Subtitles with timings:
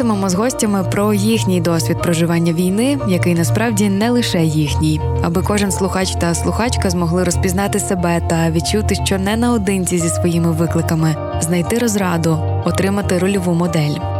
[0.00, 5.72] Говоритимемо з гостями про їхній досвід проживання війни, який насправді не лише їхній, аби кожен
[5.72, 11.78] слухач та слухачка змогли розпізнати себе та відчути, що не наодинці зі своїми викликами, знайти
[11.78, 14.19] розраду, отримати рольову модель.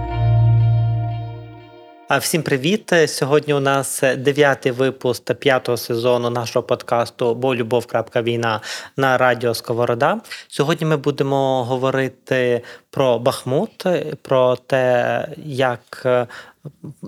[2.19, 2.93] Всім привіт!
[3.07, 7.87] Сьогодні у нас дев'ятий випуск п'ятого сезону нашого подкасту Бо любов.
[8.15, 8.61] Війна
[8.97, 10.21] на радіо Сковорода.
[10.47, 13.85] Сьогодні ми будемо говорити про Бахмут,
[14.21, 16.07] про те, як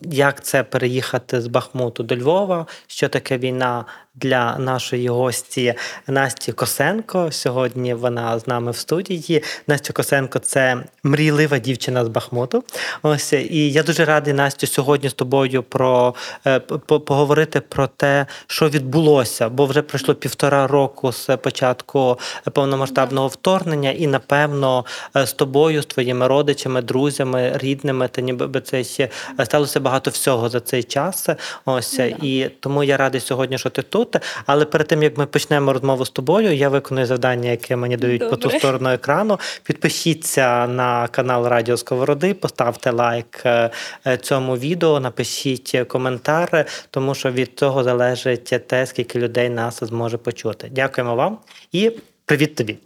[0.04, 5.73] як це переїхати з Бахмуту до Львова, що таке війна для нашої гості
[6.08, 7.32] Насті Косенко.
[7.32, 9.44] Сьогодні вона з нами в студії.
[9.68, 12.64] Настя Косенко це мрійлива дівчина з Бахмуту.
[13.02, 16.16] Ось і я дуже радий Настю сьогодні з тобою про
[16.48, 22.20] е, поговорити про те, що відбулося, бо вже пройшло півтора року з початку
[22.54, 28.84] повномасштабного вторгнення, і напевно е, з тобою, з твоїми родичами, друзями, рідними, та ніби це
[28.84, 29.09] ще
[29.46, 31.30] сталося багато всього за цей час.
[31.66, 34.24] Ось і тому я радий сьогодні, що ти тут тут.
[34.46, 38.22] Але перед тим як ми почнемо розмову з тобою, я виконую завдання, яке мені дають
[38.22, 38.38] Добре.
[38.38, 39.40] по ту сторону екрану.
[39.64, 43.70] Підпишіться на канал Радіо Сковороди, поставте лайк е,
[44.08, 50.18] е, цьому відео, напишіть коментар, тому що від цього залежить те, скільки людей нас зможе
[50.18, 50.70] почути.
[50.72, 51.38] Дякуємо вам
[51.72, 51.92] і
[52.26, 52.78] привіт тобі.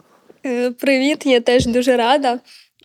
[0.46, 2.38] Е, привіт, я теж дуже рада.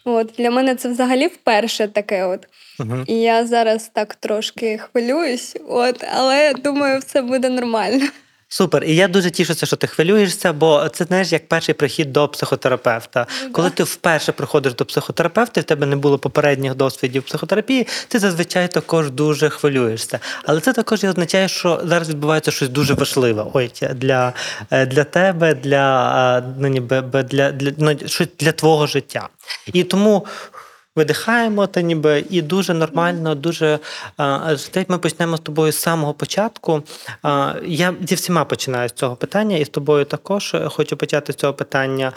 [0.05, 2.23] От Для мене це взагалі вперше таке.
[2.25, 2.47] от.
[2.79, 3.05] Uh-huh.
[3.07, 8.07] І я зараз так трошки хвилююсь, от, але думаю, все буде нормально.
[8.53, 12.27] Супер, і я дуже тішуся, що ти хвилюєшся, бо це знаєш як перший прихід до
[12.27, 13.27] психотерапевта.
[13.43, 18.19] Ну, Коли ти вперше приходиш до психотерапевта, в тебе не було попередніх досвідів психотерапії, ти
[18.19, 20.19] зазвичай також дуже хвилюєшся.
[20.45, 23.45] Але це також і означає, що зараз відбувається щось дуже важливе.
[23.53, 24.33] Ой, для
[24.71, 27.95] е, для тебе, для е, ну, ніби для, для, ну,
[28.39, 29.29] для твого життя.
[29.73, 30.25] І тому
[30.95, 33.79] видихаємо, та ніби і дуже нормально, дуже
[34.87, 36.83] ми почнемо з тобою з самого початку.
[37.65, 41.53] Я зі всіма починаю з цього питання, і з тобою також хочу почати з цього
[41.53, 42.11] питання.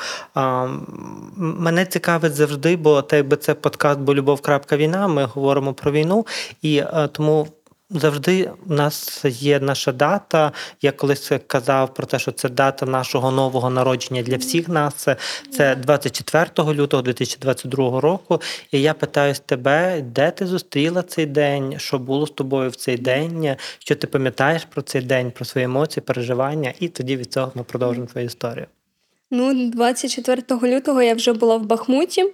[1.37, 4.41] Мене цікавить завжди, бо те, якби це подкаст, бо любов.
[4.73, 5.09] Війна.
[5.09, 6.27] Ми говоримо про війну,
[6.63, 6.83] і
[7.13, 7.49] тому
[7.91, 10.53] Завжди у нас є наша дата.
[10.83, 15.09] Я колись казав про те, що це дата нашого нового народження для всіх нас.
[15.51, 18.41] Це 24 лютого 2022 року.
[18.73, 22.97] І я питаюсь тебе, де ти зустріла цей день, що було з тобою в цей
[22.97, 27.53] день, що ти пам'ятаєш про цей день, про свої емоції, переживання, і тоді від цього
[27.55, 28.67] ми продовжимо твою історію.
[29.31, 32.25] Ну, 24 лютого я вже була в Бахмуті,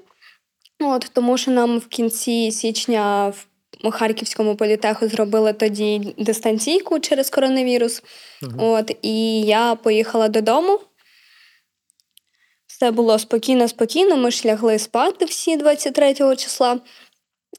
[0.81, 3.47] от тому що нам в кінці січня в
[3.91, 8.03] Харківському політеху зробили тоді дистанційку через коронавірус.
[8.43, 8.53] Угу.
[8.59, 10.81] От, І я поїхала додому.
[12.67, 14.17] Все було спокійно, спокійно.
[14.17, 16.81] Ми ж лягли спати всі 23 числа.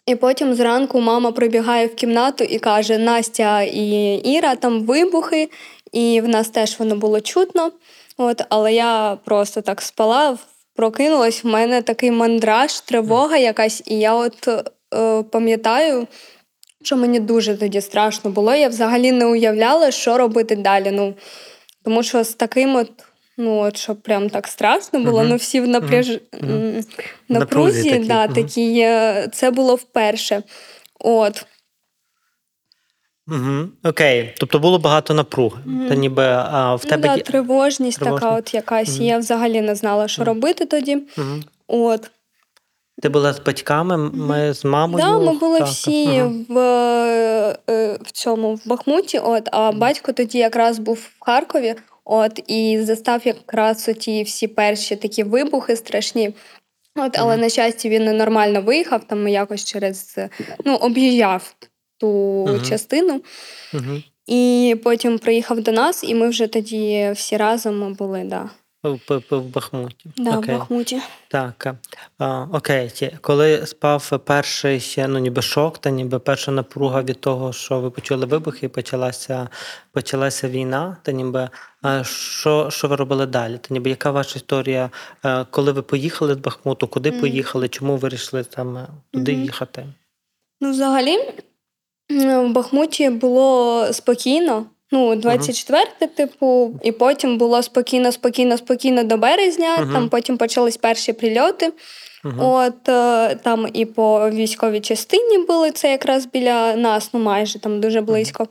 [0.06, 5.50] І потім зранку мама прибігає в кімнату і каже: Настя і Іра, там вибухи,
[5.92, 7.72] і в нас теж воно було чутно.
[8.18, 10.38] От, Але я просто так спала,
[10.76, 14.50] прокинулась, в мене такий мандраж, тривога якась, і я от
[15.32, 16.08] пам'ятаю,
[16.84, 18.56] що мені дуже тоді страшно було.
[18.56, 20.92] Я взагалі не уявляла, що робити далі.
[20.92, 21.14] Ну,
[21.84, 22.92] Тому що з таким от.
[23.38, 25.28] Ну, от що прям так страшно було, uh-huh.
[25.28, 26.10] ну всі в напряж...
[26.10, 26.84] uh-huh.
[27.30, 28.06] напрузі, такі.
[28.06, 28.34] Да, uh-huh.
[28.34, 28.74] такі,
[29.32, 30.44] це було вперше.
[31.00, 31.46] От.
[33.28, 33.70] Угу.
[33.84, 35.58] Окей, тобто було багато напруги.
[35.90, 39.00] Та ніби а, в ну тебе да, тривожність, тривожність така, от якась.
[39.00, 40.98] Я взагалі не знала, що робити тоді.
[41.68, 42.12] От.
[43.02, 45.06] Ти була з батьками, ми з мамою.
[45.06, 46.32] Да, ми були так, всі так.
[46.50, 46.60] в
[47.70, 49.20] е, в цьому в Бахмуті.
[49.20, 51.76] От, а батько тоді якраз був в Харкові.
[52.06, 56.34] От, і застав якраз ті всі перші такі вибухи страшні.
[56.96, 60.20] От, але, на щастя, він нормально виїхав, там якось через
[60.66, 61.56] ну, об'їжджав
[61.98, 62.70] ту mm-hmm.
[62.70, 63.22] частину.
[63.74, 64.04] Mm-hmm.
[64.28, 68.50] І потім приїхав до нас, і ми вже тоді всі разом були, да.
[68.84, 70.10] В, в, в Бахмуті.
[70.18, 70.56] Да, Окей.
[70.56, 71.02] в Бахмуті.
[71.28, 71.76] Так.
[72.18, 72.92] А, окей.
[73.22, 77.90] Коли спав перший ще, ну ніби шок, та ніби перша напруга від того, що ви
[77.92, 79.50] почули вибухи, і почалася,
[79.92, 81.50] почалася війна, та ніби
[81.82, 83.58] а, що, що ви робили далі?
[83.58, 84.90] Та ніби яка ваша історія,
[85.26, 87.20] е, коли ви поїхали з Бахмуту, куди Мгм.
[87.22, 89.42] поїхали, чому вирішили там е, туди Мгм.
[89.44, 89.86] їхати?
[90.62, 91.18] Ну, взагалі,
[92.10, 94.66] в Бахмуті було спокійно.
[94.94, 95.86] Ну, 24,
[96.16, 99.78] типу, і потім було спокійно, спокійно, спокійно до березня.
[99.78, 99.94] Мгм.
[99.94, 101.74] Там потім почались перші прильоти.
[102.24, 102.40] Мгм.
[102.40, 107.82] От е, там і по військовій частині були це якраз біля нас, ну майже там
[107.82, 108.48] дуже близько.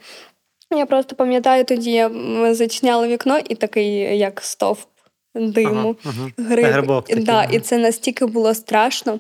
[0.77, 4.79] Я просто пам'ятаю, тоді ми зачиняли вікно і такий, як стовп
[5.35, 5.97] диму,
[6.39, 6.67] гриб.
[7.25, 9.19] Да, і це настільки було страшно.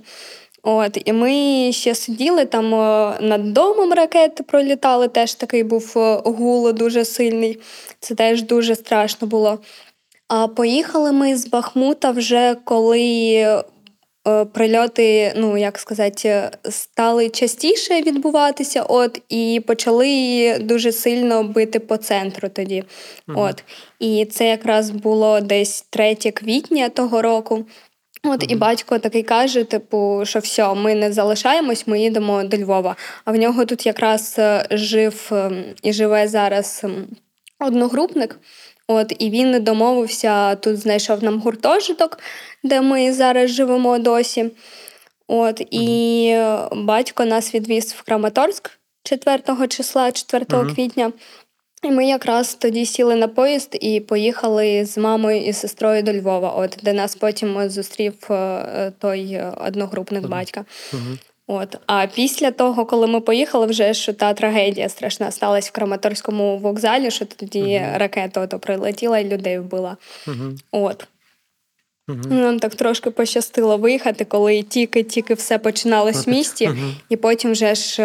[0.63, 6.21] От, і ми ще сиділи там е, над домом ракети пролітали, теж такий був е,
[6.25, 7.59] гул дуже сильний.
[8.01, 9.59] Це теж дуже страшно було.
[10.29, 13.01] А поїхали ми з Бахмута вже коли
[14.29, 21.97] е, прильоти, ну як сказати, стали частіше відбуватися, от, і почали дуже сильно бити по
[21.97, 22.85] центру тоді.
[23.29, 23.65] От.
[23.99, 27.65] І це якраз було десь 3 квітня того року.
[28.25, 32.97] От і батько такий каже: типу, що все, ми не залишаємось, ми їдемо до Львова.
[33.25, 36.85] А в нього тут якраз е, жив ем, і живе зараз
[37.61, 38.39] одногрупник.
[38.89, 42.19] От, і він домовився, тут знайшов нам гуртожиток,
[42.63, 44.51] де ми зараз живемо досі.
[45.29, 48.71] От, і е, батько нас відвіз в Краматорськ
[49.05, 50.75] 4 числа, 4 Мгм.
[50.75, 51.13] квітня.
[51.83, 56.51] І ми якраз тоді сіли на поїзд і поїхали з мамою і сестрою до Львова,
[56.51, 60.65] от, де нас потім зустрів е, той одногрупник батька.
[61.47, 61.77] От.
[61.87, 67.11] А після того, коли ми поїхали, вже що та трагедія страшна сталася в Краматорському вокзалі,
[67.11, 67.97] що тоді Мгм.
[67.97, 69.97] ракета ото прилетіла і людей вбила.
[70.27, 70.57] Мгм.
[70.71, 71.07] От.
[72.09, 72.41] Мгм.
[72.41, 76.71] Нам так трошки пощастило виїхати, коли тільки-тільки все починалось в місті.
[77.09, 78.03] І потім вже ж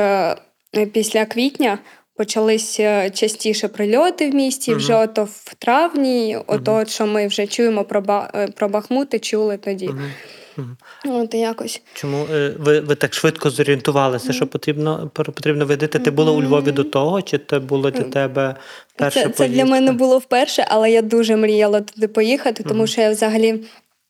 [0.78, 1.80] е, після квітня
[2.18, 4.72] почались е, частіше прильоти в місті.
[4.72, 4.80] Мгм.
[4.80, 9.20] Вже ото в травні, ото, от, що ми вже чуємо про, Ба- е, про Бахмути,
[9.20, 9.88] чули тоді.
[9.88, 10.78] Мгм.
[11.06, 11.82] От якось.
[11.94, 16.00] Чому е, ви, ви так швидко зорієнтувалися, що потрібно потрібно видати?
[16.00, 18.56] Ти була у Львові до того, чи це було для тебе
[18.96, 23.02] перша Це, це для мене було вперше, але я дуже мріяла туди поїхати, тому що
[23.02, 23.64] я взагалі.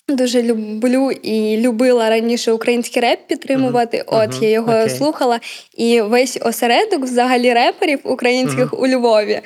[0.10, 4.04] Дуже люблю і любила раніше український реп підтримувати.
[4.08, 4.44] От Мгм.
[4.44, 4.90] я його Окей.
[4.90, 5.40] слухала,
[5.78, 9.42] і весь осередок взагалі реперів українських у Львові.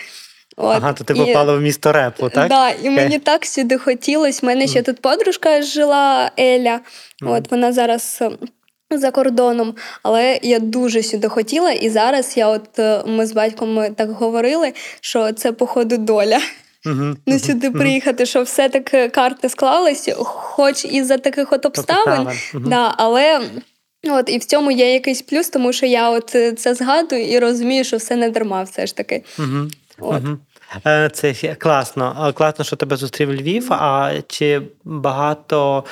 [0.58, 2.50] От, Ага, то ти і- попала в місто репу, так?
[2.50, 2.90] Да, і Окей.
[2.92, 4.40] мені так сюди хотілося.
[4.44, 6.80] У мене ще тут подружка жила Еля.
[7.24, 11.72] От вона зараз е, за кордоном, але я дуже сюди хотіла.
[11.72, 16.40] І зараз я, от е, ми з батьком так говорили, що це походу доля.
[16.86, 17.18] Мгм.
[17.28, 22.68] Ну сюди приїхати, що все так карти склались, хоч і за таких от обставин, uh-huh.
[22.68, 23.42] да, але.
[24.10, 27.40] От і в цьому є якийсь плюс, тому що я от е, це згадую і
[27.40, 29.24] розумію, що все не дарма, все ж таки.
[29.38, 29.72] Мгм.
[30.00, 30.24] От.
[30.88, 32.34] Е, Це класно.
[32.36, 33.74] Класно, що тебе зустрів Львів.
[33.74, 35.84] А чи багато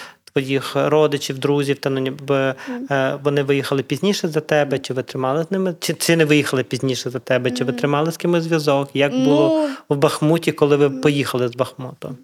[0.41, 2.55] твоїх родичів, друзів, та ну, ніби
[2.91, 4.79] е, вони виїхали пізніше за тебе?
[4.79, 5.75] Чи ви тримали з ними?
[5.79, 7.51] Чи, чи не виїхали пізніше за тебе?
[7.51, 8.89] Чи ви тримали з кимось зв'язок?
[8.93, 12.17] Як було Ну, в Бахмуті, коли ви поїхали з Бахмуту?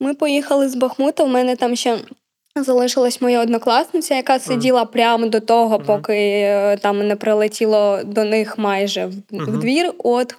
[0.00, 1.24] Ми поїхали з Бахмута.
[1.24, 1.98] У мене там ще
[2.56, 8.58] залишилась моя однокласниця, яка сиділа прямо до того, поки е, там не прилетіло до них
[8.58, 9.60] майже в, в Мгм.
[9.60, 9.92] двір.
[9.98, 10.34] От.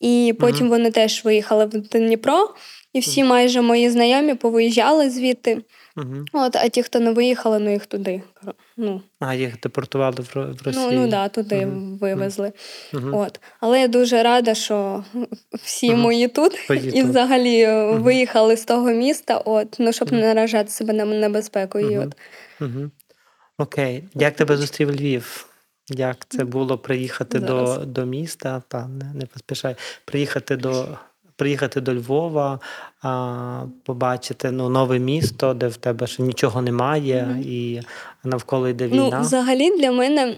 [0.00, 0.68] І потім Мгм.
[0.68, 2.54] вони теж виїхали в Дніпро,
[2.92, 5.62] і всі майже мої знайомі повиїжджали звідти.
[5.96, 6.24] Угу.
[6.32, 8.22] От, а ті, хто не виїхали, ну їх туди.
[8.76, 10.72] Ну, А їх депортували в, Росію?
[10.76, 11.98] ну, ну да, туди Мгм.
[11.98, 12.52] вивезли.
[12.92, 13.14] Мгм.
[13.14, 13.40] От.
[13.60, 15.04] Але я дуже рада, що
[15.52, 20.20] всі мої тут Твої і взагалі е, виїхали з того міста, от, ну, щоб не
[20.20, 21.78] наражати себе на небезпеку.
[21.78, 22.16] І от.
[22.60, 22.90] Угу.
[23.58, 24.04] Окей.
[24.14, 25.44] Як тебе зустрів Львів?
[25.90, 28.62] Як це було приїхати до, до міста?
[28.68, 29.76] Та не, не поспішай.
[30.04, 30.98] Приїхати до,
[31.38, 32.60] приїхати до Львова,
[33.02, 37.80] а, побачити ну, нове місто, де в тебе ще нічого немає, і
[38.24, 39.20] навколо йде Ну, війна.
[39.20, 40.34] взагалі для мене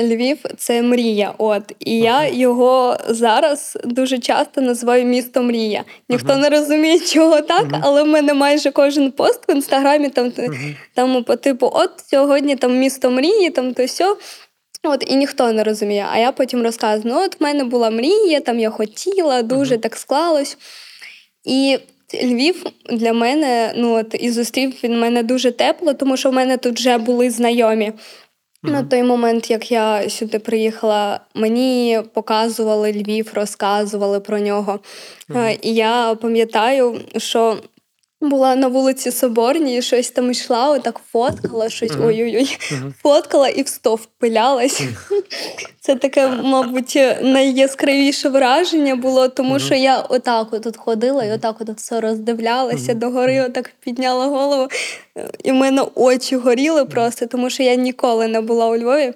[0.00, 1.34] Львів це мрія.
[1.38, 1.72] От.
[1.80, 5.84] І я його зараз дуже часто називаю місто мрія.
[6.08, 10.32] Ніхто не розуміє, чого так, але в мене майже кожен пост в інстаграмі там,
[10.94, 14.16] там по типу, от сьогодні там місто мрії, там то сьо.
[14.86, 16.06] От, і ніхто не розуміє.
[16.12, 19.96] А я потім розказую: ну, от в мене була мрія, там я хотіла, дуже так
[19.96, 20.58] склалось.
[21.44, 21.78] І
[22.22, 26.56] Львів для мене, ну от і зустрів він мене дуже тепло, тому що в мене
[26.56, 27.92] тут вже були знайомі.
[28.62, 34.80] На той момент, як я сюди приїхала, мені показували Львів, розказували про нього.
[35.34, 37.56] Е, І я пам'ятаю, що
[38.28, 42.58] була на вулиці Соборній, щось там йшла, отак фоткала, щось ой-ой-ой,
[43.02, 44.82] фоткала і в стов пилялась.
[45.80, 51.70] Це таке, мабуть, найяскравіше враження було, тому що я отак от ходила і отак от
[51.70, 54.68] все роздивлялася догори, отак підняла голову.
[55.44, 59.12] І в мене очі горіли просто, тому що я ніколи не була у Львові.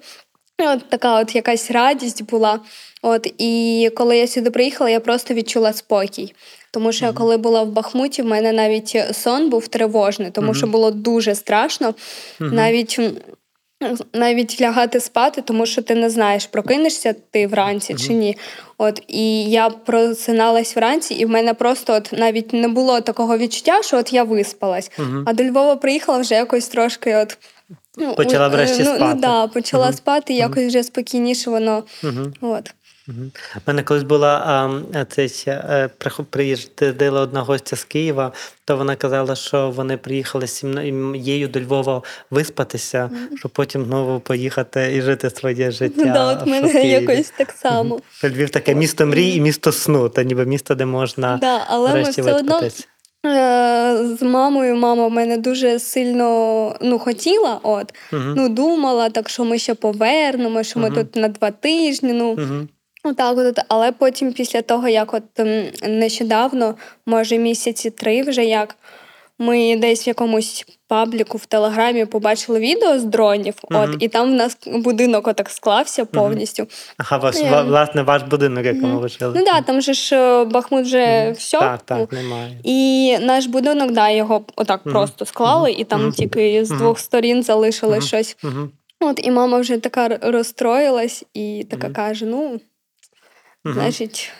[0.57, 2.59] От така от якась радість була.
[3.01, 6.33] От і коли я сюди приїхала, я просто відчула спокій.
[6.73, 10.67] Тому що я коли була в Бахмуті, в мене навіть сон був тривожний, тому що
[10.67, 11.93] було дуже страшно.
[12.39, 12.99] Навіть
[14.13, 18.37] навіть лягати спати, тому що ти не знаєш, прокинешся ти вранці чи ні.
[18.77, 23.81] От і я просиналась вранці, і в мене просто от навіть не було такого відчуття,
[23.83, 24.91] що от я виспалась.
[25.25, 27.37] А до Львова приїхала вже якось трошки от.
[27.97, 29.15] Ну, Почала е, врешті ну, спати.
[29.15, 31.83] Ну, да, почала спати, якось вже спокійніше воно.
[32.41, 32.73] От.
[33.07, 34.37] У мене колись була
[34.93, 35.89] а, ще, е,
[36.29, 38.31] приїздила одна гостя з Києва,
[38.65, 44.95] то вона казала, що вони приїхали з сім'єю до Львова виспатися, щоб потім знову поїхати
[44.95, 46.05] і жити своє життя.
[46.05, 47.99] да, от мене якось так само.
[48.23, 52.01] Львів таке місто мрій і місто сну, та ніби місто, де можна Да, але ми
[52.01, 52.61] все одно.
[53.25, 59.45] Е, З мамою мама в мене дуже сильно ну, хотіла, от, ну, думала, так що
[59.45, 62.13] ми ще повернемо, що ми тут на два тижні.
[62.13, 62.69] Ну, Мгм.
[63.03, 65.23] Отак, от, але потім, після того, як от
[65.83, 68.75] нещодавно, може місяці три вже як,
[69.39, 74.33] ми десь в якомусь пабліку в Телеграмі побачили відео з дронів, от, і там в
[74.33, 76.67] нас будинок отак склався повністю.
[76.97, 79.33] Ага, ваш, Ну, я- власне, ваш будинок, якому ви жили.
[79.39, 81.59] Ну так, да, там же ж е, Бахмут вже все.
[81.59, 82.59] Так, так, немає.
[82.63, 88.01] І наш будинок, да, його отак просто склали, і там тільки з двох сторін залишили
[88.01, 88.37] щось.
[88.99, 92.59] От, і мама вже така розстроїлась і така каже: ну,
[93.65, 94.31] значить.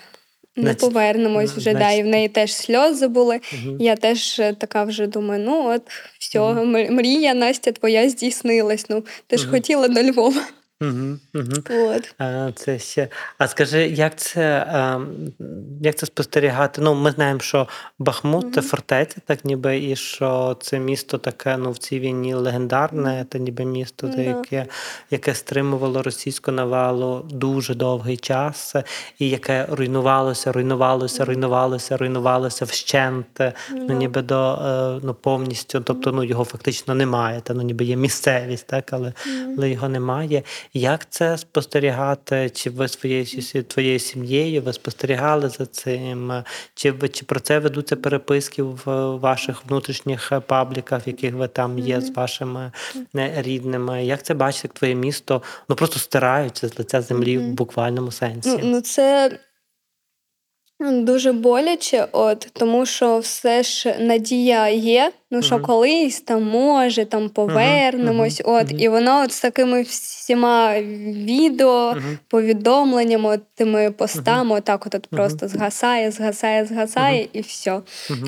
[0.55, 1.59] Не Значить, повернемось вже.
[1.59, 3.39] вже, да, і в неї теж сльози були.
[3.79, 5.81] Я теж е, така вже думаю: ну от,
[6.19, 6.65] все, угу.
[6.65, 8.85] мрія Настя твоя здійснилась.
[8.89, 10.41] Ну, ти ж хотіла до Львова.
[10.81, 11.19] Мгм.
[11.33, 11.63] Мгм.
[11.69, 12.15] От.
[12.17, 13.07] А, це ще.
[13.37, 15.07] А скажи, як це, ем,
[15.81, 16.81] як це спостерігати?
[16.81, 17.67] Ну, ми знаємо, що
[17.99, 23.25] Бахмут це фортеця, так ніби, і що це місто таке, ну, в цій війні легендарне,
[23.31, 24.21] це ніби місто, Да.
[24.21, 24.65] яке,
[25.11, 28.75] яке стримувало російську навалу дуже довгий час,
[29.19, 36.23] і яке руйнувалося, руйнувалося, руйнувалося, руйнувалося вщент, ну, ніби до е, ну, повністю, тобто ну,
[36.23, 37.41] його фактично немає.
[37.41, 39.13] Та, ну, ніби є місцевість, так, але,
[39.57, 40.43] але його немає.
[40.73, 42.49] Як це спостерігати?
[42.49, 43.25] Чи ви своєю
[43.67, 46.43] твоєю сім'єю ви спостерігали за цим?
[46.73, 48.81] Чи, чи про це ведуться переписки в
[49.17, 52.71] ваших внутрішніх пабліках, в яких ви там є з вашими
[53.15, 54.05] е, рідними?
[54.05, 58.49] Як це бачите, як твоє місто ну просто стираються з лиця землі в буквальному сенсі?
[58.49, 59.39] Ну, ну це
[60.89, 67.29] дуже боляче, от, тому що все ж надія є, ну що колись там може, там
[67.29, 68.41] повернемось.
[68.45, 70.79] От, і воно от з такими всіма
[71.25, 71.95] відео,
[72.27, 77.81] повідомленнями, от, тими постами, отак от, от просто згасає, згасає, згасає, і все.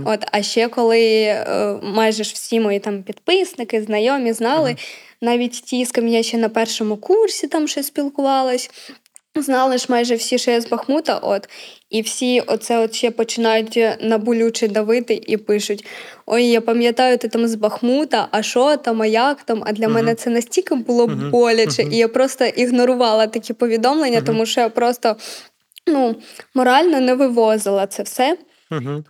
[0.05, 4.75] От, а ще коли е, майже ж всі мої там підписники, знайомі знали,
[5.21, 8.69] навіть ті, з ким я ще на першому курсі там ще спілкувалась.
[9.35, 11.49] Знали ж майже всі, що я з Бахмута, от,
[11.89, 15.85] і всі оце от ще починають на болюче давити і пишуть:
[16.25, 19.63] Ой, я пам'ятаю, ти там з Бахмута, а що там, а як там?
[19.65, 24.61] А для мене це настільки було боляче, і я просто ігнорувала такі повідомлення, тому що
[24.61, 25.15] я просто
[25.87, 26.15] ну,
[26.53, 28.37] морально не вивозила це все.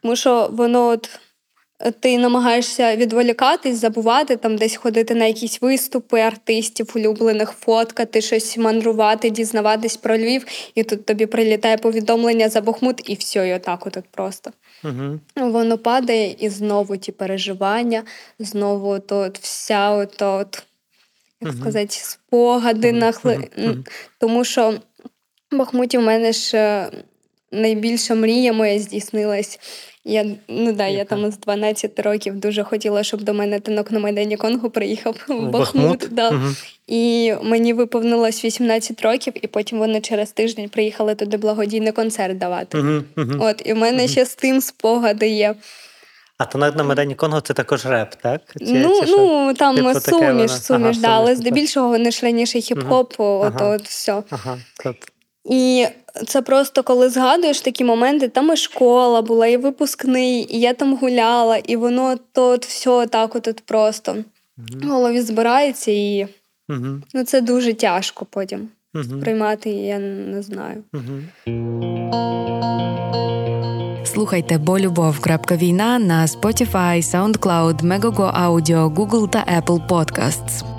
[0.01, 1.09] Тому що воно от.
[1.91, 9.29] Ти намагаєшся відволікатись, забувати, там десь ходити на якісь виступи артистів, улюблених, фоткати, щось мандрувати,
[9.29, 13.97] дізнаватись про Львів, і тут тобі прилітає повідомлення за Бахмут, і все, і отак от
[14.11, 14.51] просто.
[14.83, 15.19] Угу.
[15.35, 18.03] Воно падає, і знову ті переживання,
[18.39, 20.63] знову от вся от, от
[21.41, 23.47] як сказати, спогади нахли.
[23.59, 23.83] М,
[24.19, 24.73] Тому що
[25.51, 26.91] в Бахмуті в мене ж е,
[27.51, 29.59] найбільша мрія моя здійснилась.
[30.05, 33.99] Я, ну да, я там з 12 років дуже хотіла, щоб до мене танок на
[33.99, 35.51] Майдані Конго приїхав в Бахмут.
[35.51, 36.07] Бахмут?
[36.11, 36.31] Да.
[36.31, 36.55] Мгм.
[36.87, 42.77] І мені виповнилось 18 років, і потім вони через тиждень приїхали туди благодійний концерт давати.
[42.77, 43.03] Угу.
[43.17, 43.31] Угу.
[43.39, 45.55] От, і в мене ще з тим спогади є.
[46.37, 48.41] А то на Майдані Конго це також реп, так?
[48.59, 52.19] Чи, ну, чи ну там Типу, суміш, суміш, Ага, да, але суміш, здебільшого вони ж
[52.25, 53.75] раніше хіп-хоп, от, Ага.
[53.75, 54.23] от все.
[54.29, 55.12] Ага, тобто.
[55.45, 55.87] І
[56.27, 60.97] це просто коли згадуєш такі моменти, там і школа була, і випускний, і я там
[60.97, 64.15] гуляла, і воно то от все так от, от просто
[64.57, 66.27] в голові збирається і
[66.69, 67.01] Угу.
[67.13, 69.19] Ну це дуже тяжко потім Угу.
[69.21, 70.83] приймати, я не знаю.
[70.93, 71.03] Угу.
[74.05, 80.72] Слухайте болюбов.війна на Spotify, SoundCloud, Megogo Audio, Google та Apple Podcasts.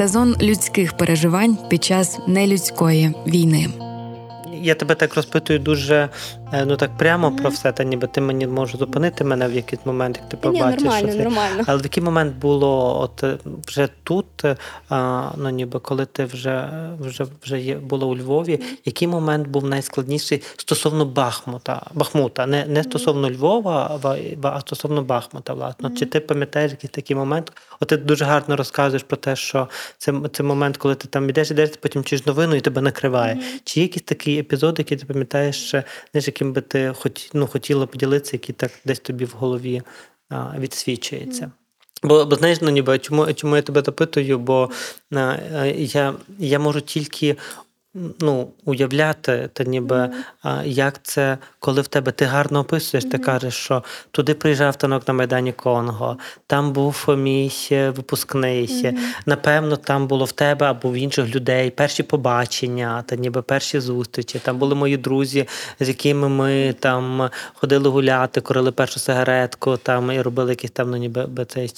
[0.00, 3.66] Сезон людських переживань під час нелюдської війни.
[4.62, 6.08] Я тебе так розпитую дуже
[6.52, 10.16] ну так прямо про все, та ніби ти мені можеш зупинити мене в якийсь момент,
[10.16, 10.82] як ти Та ні, побачиш.
[10.82, 11.24] нормально, що це.
[11.24, 11.64] нормально.
[11.66, 14.56] Але в який момент було от е, вже тут, е,
[14.88, 16.68] а, ну ніби коли ти вже,
[17.00, 22.82] вже, вже є, була у Львові, який момент був найскладніший стосовно Бахмута, Бахмута, не, не
[22.82, 24.00] стосовно Львова,
[24.42, 25.90] а, а стосовно Бахмута, власне.
[25.98, 27.52] Чи ти пам'ятаєш якийсь такий момент?
[27.80, 31.50] От ти дуже гарно розказуєш про те, що це, це момент, коли ти там ідеш,
[31.50, 33.38] ідеш, потім чуєш новину і тебе накриває.
[33.64, 35.70] Чи є якісь такі епізоди, які ти пам'ятаєш,
[36.12, 39.82] знаєш, яким би ти хоч, ну, хотіла поділитися, який так десь тобі в голові
[40.28, 41.50] а, відсвічується?
[42.02, 44.38] Бо, бо знаєш, ну ніби чому, чому я тебе допитую?
[44.38, 44.70] Бо
[45.12, 45.36] а,
[45.76, 47.36] я, я можу тільки
[47.94, 50.10] ну, уявляти, та ніби
[50.42, 55.08] а, як це, коли в тебе ти гарно описуєш, ти кажеш, що туди приїжджав танок
[55.08, 58.96] на Майдані Конго, там був мій е, випускний.
[59.26, 64.38] Напевно, там було в тебе або в інших людей перші побачення, та ніби перші зустрічі.
[64.38, 65.48] Там були мої друзі,
[65.80, 70.96] з якими ми там ходили гуляти, курили першу сигаретку, там і робили якісь там, ну
[70.96, 71.28] ніби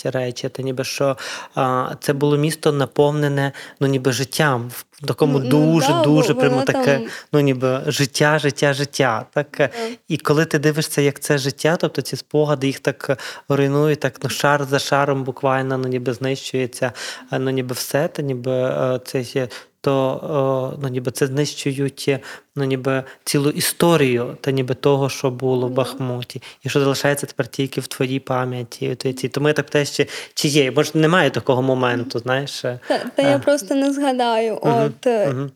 [0.04, 0.48] речі.
[0.48, 1.16] Та ніби що
[1.54, 6.40] а, це було місто наповнене, ну ніби життям в такому Ну, дуже да, дуже бо
[6.40, 9.26] прямо таке, там- ну ніби життя, життя, життя.
[9.34, 9.68] Так Yeah.
[10.08, 13.18] і коли ти дивишся, як це життя, тобто ці спогади їх так
[13.48, 16.92] руйнують, так ну шар за шаром буквально ну ніби знищується,
[17.32, 19.48] ну ніби все, та ніби е, це.
[19.84, 22.10] То ну, ніби це знищують
[22.56, 27.46] ну, ніби цілу історію, та ніби того, що було в Бахмуті, і що залишається тепер
[27.46, 28.96] тільки в твоїй пам'яті.
[29.32, 30.70] Тому я так те ще, чи є?
[30.70, 32.64] Може, немає такого моменту, знаєш?
[32.64, 34.58] е, Та, та я просто не згадаю.
[34.62, 35.50] От угу,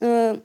[0.00, 0.38] Мгм.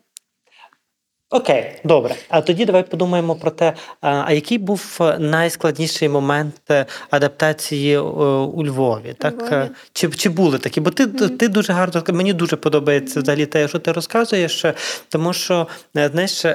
[1.33, 2.15] Окей, добре.
[2.29, 7.99] А тоді давай подумаємо про те, а який був е, найскладніший момент е, адаптації е,
[7.99, 9.15] у Львові?
[9.19, 9.69] Так Львові.
[9.93, 10.81] Чи, чи були такі?
[10.81, 14.65] Бо ти, ти дуже гарно мені дуже подобається взагалі те, що ти розказуєш,
[15.09, 16.45] тому що знаєш,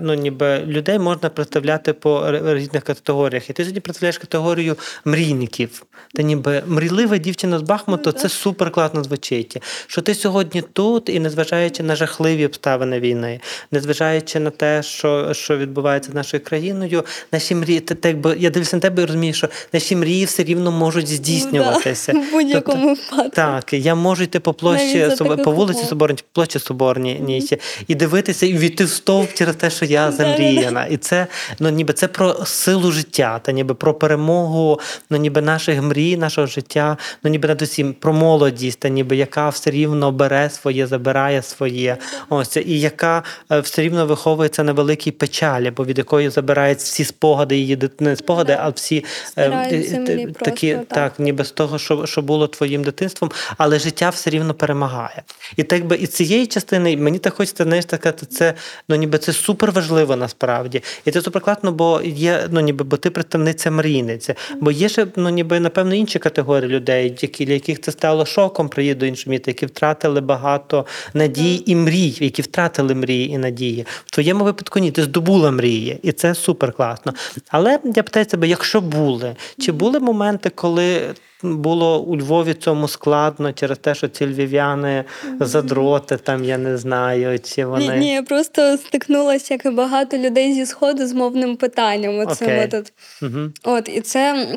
[0.00, 3.50] ну ніби людей можна представляти по різних категоріях.
[3.50, 5.82] І ти сьогодні представляєш категорію мрійників.
[6.14, 9.62] Та ніби мрійлива дівчина з Бахмуту, це супер класно звучить.
[9.86, 15.56] Що ти сьогодні тут, і незважаючи на жахливі обставини війни, незважаючи на те, що, що
[15.56, 19.48] відбувається з нашою країною, наші мрії, ти, якби, я дивлюся на тебе і розумію, що
[19.72, 22.12] наші мрії все рівно можуть здійснюватися.
[22.14, 23.30] Ну, да, в будь-якому випадку.
[23.34, 25.84] Так, я можу йти по площі Соб- по вулиці.
[25.84, 29.84] Соборній, по площі Соборній ні, ще, і дивитися і війти в стовп через те, що
[29.84, 30.86] я замріяна.
[30.86, 31.26] І це
[31.58, 36.46] ну ніби це про силу життя, та ніби про перемогу, ну ніби наших мрій, нашого
[36.46, 41.42] життя, ну ніби над усім про молодість, та ніби яка все рівно бере своє, забирає
[41.42, 41.96] своє.
[42.28, 47.04] Ось і яка е, все рівно виховується на великій печалі, бо від якої забирають всі
[47.04, 49.04] спогади її дит- не спогади, а всі
[49.36, 51.12] е, е, такі просто, так, так.
[51.18, 55.22] ніби з того, що, що було твоїм дитинством, але життя все рівно перемагає.
[55.56, 58.54] І так би і цієї частини мені так хочеться знаєш, так сказати, це
[58.88, 60.82] ну ніби це супер важливо насправді.
[61.04, 64.34] І це суперкласно, бо є, ну ніби, бо ти представниця мрійниця.
[64.60, 68.70] Бо є ще ну ніби напевно інші категорії людей, які для яких це стало шоком
[68.78, 73.86] іншого міста, які втратили багато надій і мрій, які втратили мрії і надії.
[74.06, 77.14] В твоєму випадку ні, ти здобула мрії, і це супер класно.
[77.48, 83.52] Але я питаю себе, якщо були, чи були моменти, коли було у Львові цьому складно
[83.52, 85.04] через те, що ці львів'яни
[85.40, 87.88] задроти, там я не знаю, чи вони.
[87.88, 92.18] Ні, ні, я просто стикнулася, як і багато людей зі сходу з мовним питанням.
[92.18, 92.70] Оцим Окей.
[92.72, 93.40] от, Угу.
[93.64, 94.48] от і це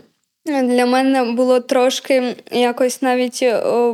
[0.46, 3.46] для мене було трошки якось навіть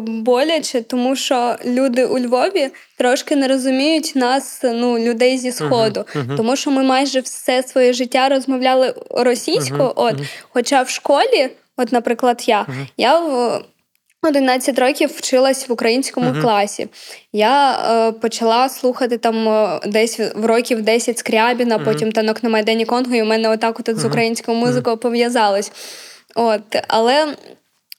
[0.07, 6.37] боляче, тому що люди у Львові трошки не розуміють нас, ну, людей зі сходу, мгм.
[6.37, 9.83] тому що ми майже все своє життя розмовляли російською.
[9.83, 10.15] Мгм, От,
[10.49, 12.65] хоча в школі, от, наприклад, я,
[12.97, 13.61] я в
[14.23, 16.41] 11 років вчилась в українському Мгм.
[16.41, 16.87] класі.
[17.33, 22.85] Я е, почала слухати там е, десь в років 10 Скрябіна, потім танок на Майдані
[22.85, 25.71] Конго, і у мене отак от з українською музикою пов'язалось.
[26.37, 27.35] От, але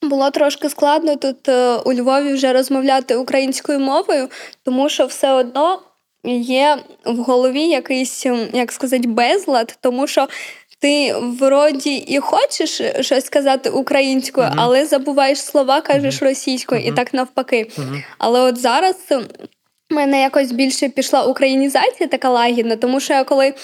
[0.03, 4.29] було трошки складно тут е, у Львові вже розмовляти українською мовою,
[4.65, 5.83] тому що все одно
[6.25, 10.29] є в голові якийсь, як сказати, безлад, тому що.
[10.81, 17.71] Ти вроді і хочеш щось сказати українською, але забуваєш слова, кажеш російською, і так навпаки.
[18.19, 23.55] Але от зараз в мене якось більше пішла українізація така лагідна, тому що я коли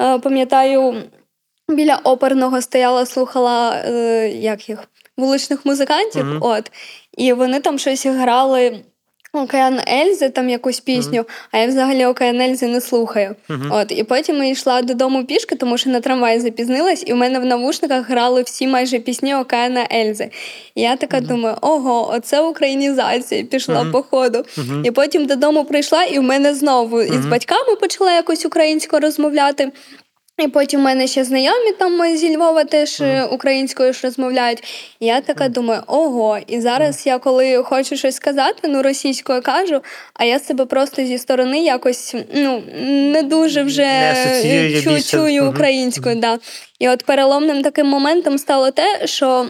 [0.00, 0.94] е, пам'ятаю,
[1.68, 4.78] біля оперного стояла, слухала е, як їх
[5.16, 6.24] вуличних музикантів.
[6.24, 6.38] Мгм.
[6.40, 6.72] От,
[7.16, 8.80] і вони там щось грали.
[9.34, 13.36] Океан Ельзи, там якусь пісню, а я взагалі Океан Ельзи не слухаю.
[13.48, 13.72] Мгм.
[13.72, 17.38] От, і потім я йшла додому пішки, тому що на трамвай запізнилась, і в мене
[17.38, 20.30] в навушниках грали всі майже пісні Океана Ельзи.
[20.74, 24.44] І я така думаю, ого, оце українізація пішла по ходу.
[24.84, 29.72] І потім додому прийшла, і в мене знову із батьками почала якось українською розмовляти.
[30.38, 34.62] І потім в мене ще знайомі там зі Львова теж е, українською ж розмовляють.
[35.00, 39.80] І я така думаю, ого, і зараз я коли хочу щось сказати, ну російською кажу,
[40.14, 42.62] а я себе просто зі сторони якось ну
[43.12, 44.14] не дуже вже
[45.10, 45.50] чую Мгм.
[45.50, 46.16] українською.
[46.16, 46.38] Да.
[46.78, 49.46] І от переломним таким моментом стало те, що.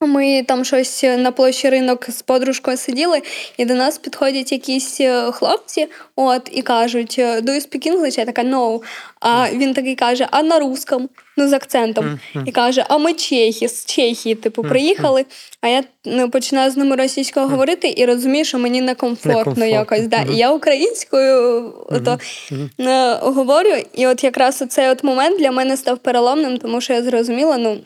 [0.00, 3.22] Ми там щось на площі ринок з подружкою сиділи,
[3.56, 8.18] і до нас підходять якісь е, хлопці, от і кажуть: Do you speak English?
[8.18, 8.82] Я така no.
[9.20, 12.18] А він такий каже: а на русском, ну з акцентом.
[12.46, 15.24] І каже: А ми чехи, з Чехії, типу, приїхали.
[15.60, 20.06] А я ну, починаю з ними російською говорити і розумію, що мені некомфортно якось.
[20.06, 20.22] Да.
[20.32, 22.18] І я українською ото,
[22.80, 27.02] е, говорю, і от якраз цей от момент для мене став переломним, тому що я
[27.02, 27.78] зрозуміла, ну.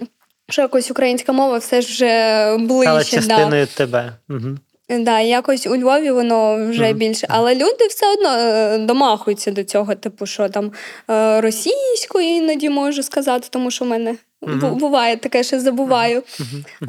[0.50, 2.90] Що якось українська мова все ж вже ближче.
[2.90, 4.12] Але частиною тебе.
[4.28, 4.56] Угу.
[4.98, 6.98] Да, якось у Львові воно вже Мгм.
[6.98, 7.26] більше.
[7.30, 10.72] Але люди все одно е, домахуються до цього, типу, що там
[11.10, 16.22] е, російською іноді можу сказати, тому що в мене Бу- буває таке, що забуваю.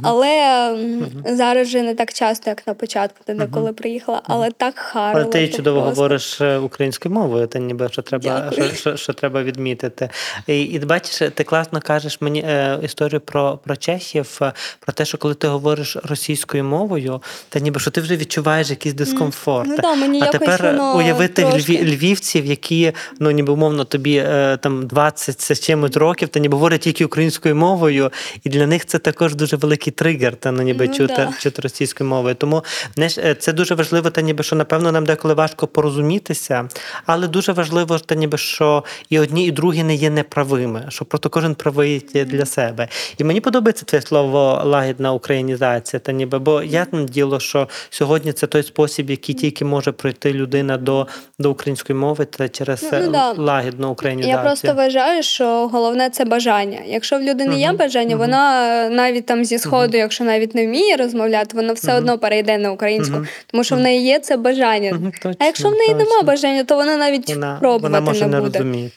[0.04, 0.28] Але
[0.74, 5.22] м, зараз вже не так часто, як на початку, тоді, коли приїхала, але так харило.
[5.24, 6.02] Але ти чудово просто.
[6.02, 10.10] говориш е, українською мовою, це ніби що треба, що, що, що треба відмітити.
[10.48, 15.06] І, і бачиш, ти класно кажеш мені е, історію про, про чехів, е, про те,
[15.06, 19.70] що коли ти говориш російською мовою, то ніби що ти вже відчуваєш якийсь дискомфорт.
[19.70, 21.60] Ну да, мені а тепер воно уявити трошки.
[21.74, 26.56] льві, львівців, які ну ніби умовно тобі е, там 20 з чимось років, та ніби
[26.56, 28.12] говорять тільки українською мовою,
[28.43, 31.34] і для них це також дуже великий тригер, та ну ніби Ну чути, да.
[31.39, 32.36] чути російською мовою.
[32.36, 32.63] Тому
[32.95, 36.67] знаєш, е, це дуже важливо, та ніби що напевно нам деколи важко порозумітися,
[37.06, 41.30] але дуже важливо, та ніби що і одні, і другі не є неправими, що просто
[41.30, 42.88] кожен правий є для себе.
[43.17, 48.34] І мені подобається твоє слово лагідна українізація, та ніби, бо я там діло, що сьогодні
[48.34, 51.08] це той спосіб, який тільки може пройти людина до,
[51.39, 53.34] до української мови, та через Ну, ну да.
[53.34, 54.38] лагідну українізацію.
[54.38, 56.80] Я просто вважаю, що головне це бажання.
[56.86, 60.98] Якщо в людини є бажання, вона е, навіть там зі сходу, якщо навіть не вміє
[60.98, 65.12] розмовляти, вона все одно перейде на українську, тому що в неї є це бажання.
[65.39, 68.89] А якщо в неї нема бажання, то вона навіть вона, пробувати вона може не, буде.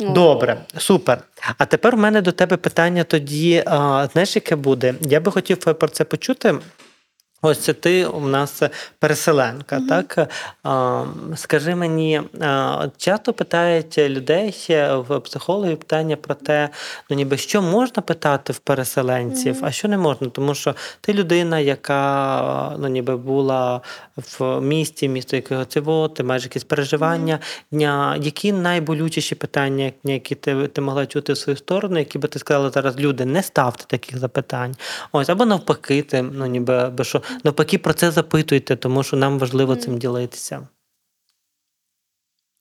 [0.00, 1.18] Добре, супер.
[1.58, 3.62] А тепер у мене до тебе питання тоді,
[4.12, 4.94] знаєш, яке буде?
[5.00, 6.54] Я би хотів про це почути.
[7.42, 8.62] Ось це ти у нас
[8.98, 10.28] переселенка, так?
[10.62, 14.54] А, скажи мені, а, часто питають людей
[15.08, 16.68] в психологів питання про те,
[17.10, 21.58] ну ніби що можна питати в переселенців, а що не можна, тому що ти людина,
[21.58, 23.80] яка ну ніби була
[24.16, 27.38] в місті, місто якого цього, ти маєш якісь переживання.
[27.72, 28.16] Дня.
[28.20, 32.70] Які найболючіші питання, які ти, ти могла чути в свою сторону, які би ти сказала
[32.70, 34.76] зараз, люди, не ставте таких запитань.
[35.12, 39.38] Ось, або навпаки, ти, ну ніби аби що навпаки про це запитуйте, тому що нам
[39.38, 40.66] важливо цим ділитися.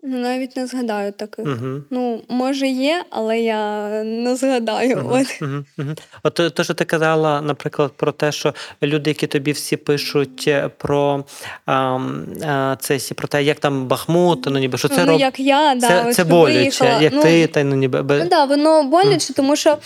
[0.08, 1.46] Ну, навіть не згадаю таких.
[1.46, 1.82] Угу.
[1.90, 4.98] Ну, може, є, але я не згадаю.
[4.98, 5.42] Мгм, От.
[5.78, 5.96] мгм.
[6.24, 10.70] От те, що ти казала, наприклад, про те, що люди, які тобі всі пишуть е,
[10.78, 11.24] про
[11.66, 15.20] ам, а, це про те, як там Бахмут, ну ніби що це ну, роб...
[15.20, 17.02] як я, да, це, це боляче, виїхала.
[17.02, 19.78] як ну, ти, та й ну ніби Ну, да, воно боляче, тому що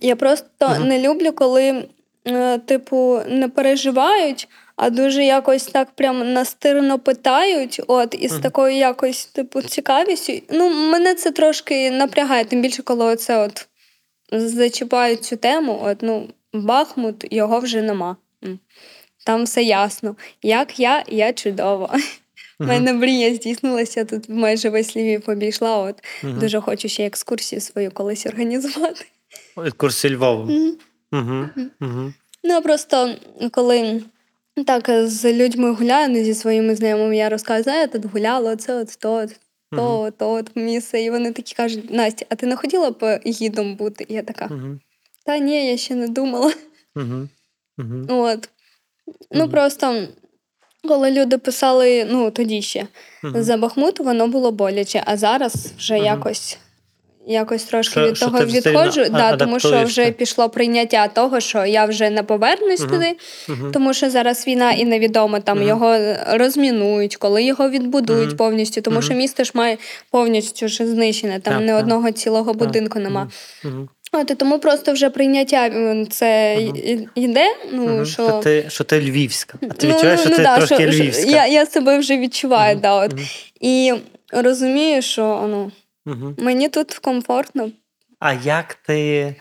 [0.00, 1.84] я просто не люблю, коли, е,
[2.66, 8.42] типу, не переживають, а дуже якось так прям настирно питають, от, і з Мгм.
[8.42, 10.32] такою якось, типу, цікавістю.
[10.50, 13.68] Ну, мене це трошки напрягає, тим більше, коли оце от
[14.32, 18.16] зачіпають цю тему, от, ну, Бахмут, його вже нема.
[19.26, 20.16] Там все ясно.
[20.42, 21.90] Як я, я чудово.
[22.60, 25.78] У мене мрія здійснилася, тут майже весь Львів обійшла.
[25.78, 26.02] От
[26.40, 29.04] дуже хочу ще екскурсію свою колись організувати.
[29.56, 30.76] Екскурсії Львовом.
[31.12, 31.46] Угу.
[31.80, 32.12] Угу.
[32.44, 33.14] Ну, а просто
[33.50, 34.02] коли
[34.66, 38.98] так з людьми гуляю, не зі своїми знайомими, я розказую, я тут гуляла, це от
[39.00, 39.36] то, от,
[39.70, 41.02] то, то от місце.
[41.02, 44.06] І вони такі кажуть: Настя, а ти не хотіла б гідом бути?
[44.08, 44.50] І я така,
[45.26, 46.52] та ні, я ще не думала.
[48.08, 48.48] От.
[49.30, 50.06] Ну просто.
[50.88, 52.86] Коли люди писали, ну тоді ще
[53.22, 56.04] за Бахмут, воно було боляче, а зараз вже Мгм.
[56.04, 56.58] якось,
[57.26, 61.84] якось трошки Що- від того відходжу, да, тому що вже пішло прийняття того, що я
[61.84, 62.90] вже не повернусь Мгм.
[62.90, 63.12] туди,
[63.48, 63.70] Угу.
[63.72, 65.68] тому що зараз війна і невідомо, там Мгм.
[65.68, 65.96] його
[66.32, 69.78] розмінують, коли його відбудують повністю, тому що місто ж має
[70.10, 71.80] повністю ж знищене, там Так, не так.
[71.82, 73.30] одного цілого будинку нема.
[73.64, 73.88] Угу.
[74.14, 75.70] От, і тому просто вже прийняття
[76.10, 77.46] це й- йде.
[77.72, 78.06] Ну, Мгм.
[78.06, 78.22] що...
[78.28, 79.58] Що ти, що ти львівська.
[79.62, 81.30] А ти Ну, відчуваєш, ну, що ну, ти да, трошки що- львівська.
[81.30, 82.82] Я, я себе вже відчуваю, Мгм.
[82.82, 83.12] да, от.
[83.60, 83.92] І
[84.32, 85.70] розумію, що ну,
[86.06, 86.34] Мгм.
[86.38, 87.70] мені тут комфортно.
[88.18, 89.34] А як ти,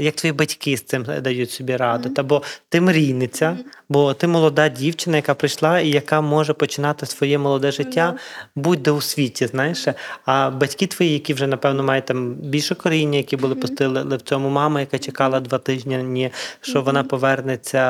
[0.00, 2.04] як твої батьки з цим дають собі раду?
[2.04, 2.14] Мгм.
[2.14, 3.64] Та бо ти мрійниця, Мгм.
[3.88, 8.14] бо ти молода дівчина, яка прийшла і яка може починати своє молоде життя
[8.56, 9.86] будь-де у світі, знаєш.
[10.24, 14.48] А батьки твої, які вже напевно мають там більше коріння, які були постили в цьому,
[14.48, 17.80] мама, яка чекала два тижні, ні, що вона повернеться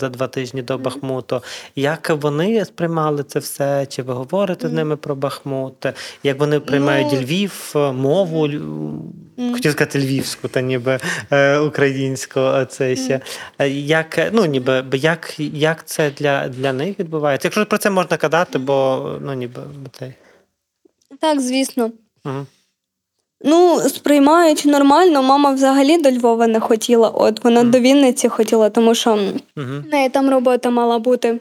[0.00, 0.78] за два тижні до.
[0.84, 1.42] Бахмуту.
[1.76, 3.86] Як вони сприймали це все?
[3.86, 5.86] Чи ви говорите з ними про Бахмут?
[6.22, 8.48] Як вони приймають Ну, Львів, мову?
[9.52, 10.98] Хотів сказати львівську, та ніби
[11.30, 12.40] е, українську.
[12.40, 13.20] е, Це ще.
[13.58, 17.46] Е, Як, ну, ніби, як, як це для, для них відбувається?
[17.48, 19.60] Якщо про це можна казати, бо ну, ніби
[19.98, 20.12] це.
[21.20, 21.90] Так, звісно.
[22.24, 22.46] Угу.
[23.44, 25.22] Ну, сприймають нормально.
[25.22, 27.08] Мама взагалі до Львова не хотіла.
[27.08, 27.70] От вона Мгм.
[27.70, 29.32] до Вінниці хотіла, тому що Угу.
[29.56, 31.40] в неї там робота мала бути.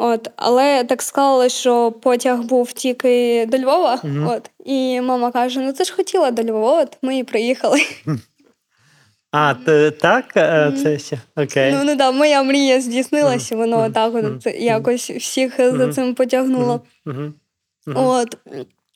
[0.00, 4.00] От, але так склалося, що потяг був тільки до Львова.
[4.04, 4.28] Мгм.
[4.28, 7.80] От, і мама каже: ну ти ж хотіла до Львова, от ми і приїхали.
[9.32, 10.76] А, т- так, е, Мгм.
[10.76, 11.18] це ще.
[11.36, 11.72] Окей.
[11.72, 16.80] Ну, ну да, моя мрія здійснилася, воно так от якось всіх за цим потягнуло.
[17.94, 18.36] От.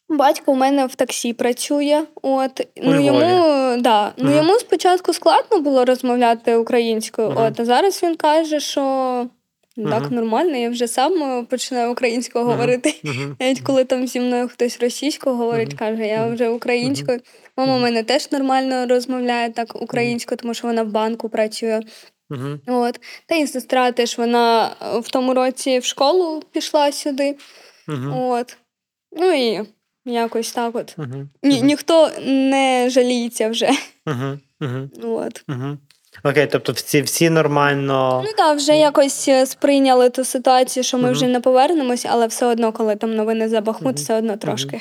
[0.08, 2.04] Батько у мене в таксі працює.
[2.22, 4.12] От ну йому да.
[4.16, 7.30] Ну йому спочатку складно було розмовляти українською.
[7.30, 7.42] Мгм.
[7.44, 9.26] От а зараз він каже, що
[9.76, 10.14] так Мгм.
[10.14, 12.94] нормально, я вже сам е, починаю українською говорити.
[13.04, 13.14] Угу.
[13.40, 15.78] Навіть коли там зі мною хтось російською говорить, Мгм.
[15.78, 17.20] каже, я вже українською.
[17.56, 21.80] Мама у мене теж нормально розмовляє так українською, тому що вона в банку працює.
[22.66, 23.00] От.
[23.26, 27.36] Та і сестра теж вона е, в тому році в школу пішла сюди.
[28.16, 28.56] От.
[29.16, 29.60] Ну і
[30.04, 30.96] якось так от.
[31.42, 33.70] Ні, ніхто не жаліється вже.
[35.02, 35.44] От.
[36.24, 36.30] Угу.
[36.32, 38.22] Окей, тобто всі, всі нормально.
[38.26, 41.12] Ну так, вже якось е, сприйняли ту ситуацію, що ми Мгм.
[41.12, 44.04] вже не повернемось, але все одно, коли там новини за Бахмут, Мгм.
[44.04, 44.80] все одно трошки.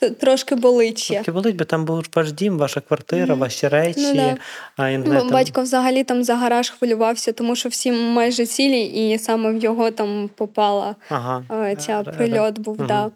[0.00, 1.14] Т- Трошки болить ще.
[1.14, 4.00] Трошки болить, бо там був ваш дім, ваша квартира, ваші речі.
[4.00, 4.36] Ну, да.
[4.76, 9.18] а, не там- Батько взагалі там за гараж хвилювався, тому що всі майже цілі, і
[9.18, 11.44] саме в його там попала Ага.
[11.70, 12.76] е, ця Р- р- прильот був.
[12.76, 13.10] Да.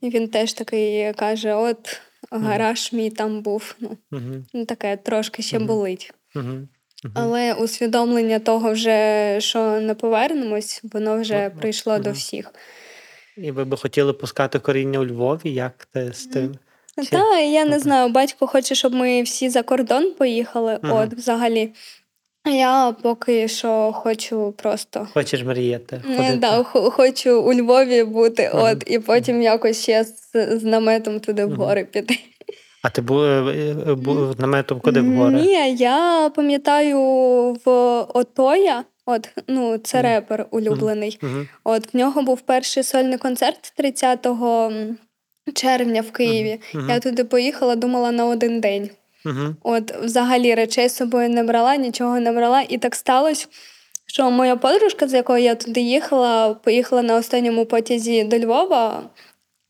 [0.00, 2.00] І він теж такий каже: от
[2.30, 3.74] гараж мій там був.
[3.80, 3.90] Ну,
[4.54, 6.12] ну таке трошки ще болить.
[6.34, 6.68] Мгм.
[7.14, 12.52] Але усвідомлення того, вже, що не повернемось, воно вже Ну, прийшло до всіх.
[13.36, 15.52] І ви би хотіли пускати коріння у Львові?
[15.52, 16.54] Як ти з тим?
[17.04, 20.78] Чи- Та я не знаю, батько хоче, щоб ми всі за кордон поїхали.
[20.82, 21.72] От взагалі.
[22.46, 25.08] Я поки що хочу просто.
[25.14, 26.02] Хочеш мріяти?
[26.16, 26.36] Ходити?
[26.36, 31.44] да, хо- хочу у Львові бути, от, і потім якось ще з, з наметом туди
[31.44, 32.18] в гори піти.
[32.82, 35.40] А ти був, е, е, був наметом куди в гори?
[35.40, 36.98] Ні, я пам'ятаю
[37.64, 37.70] в
[38.14, 41.20] Отоя, от, ну, це репер улюблений.
[41.64, 44.26] От в нього був перший сольний концерт 30
[45.54, 46.60] червня в Києві.
[46.88, 48.90] Я туди поїхала, думала на один день.
[49.62, 52.64] От, взагалі речей з собою не брала, нічого не брала.
[52.68, 53.46] І так сталося,
[54.06, 59.02] що моя подружка, з якою я туди їхала, поїхала на останньому потязі до Львова.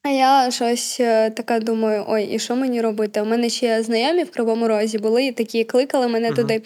[0.03, 3.21] А я щось е, така думаю: ой, і що мені робити?
[3.21, 6.37] У мене ще знайомі в Кривому Розі були і такі кликали мене Мгм.
[6.37, 6.63] туди.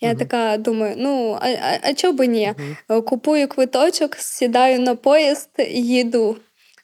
[0.00, 0.18] Я Мгм.
[0.18, 2.52] така думаю: ну, а, а, а чого би ні?
[2.58, 2.76] Мгм.
[2.98, 6.36] Е, Купую квиточок, сідаю на поїзд, їду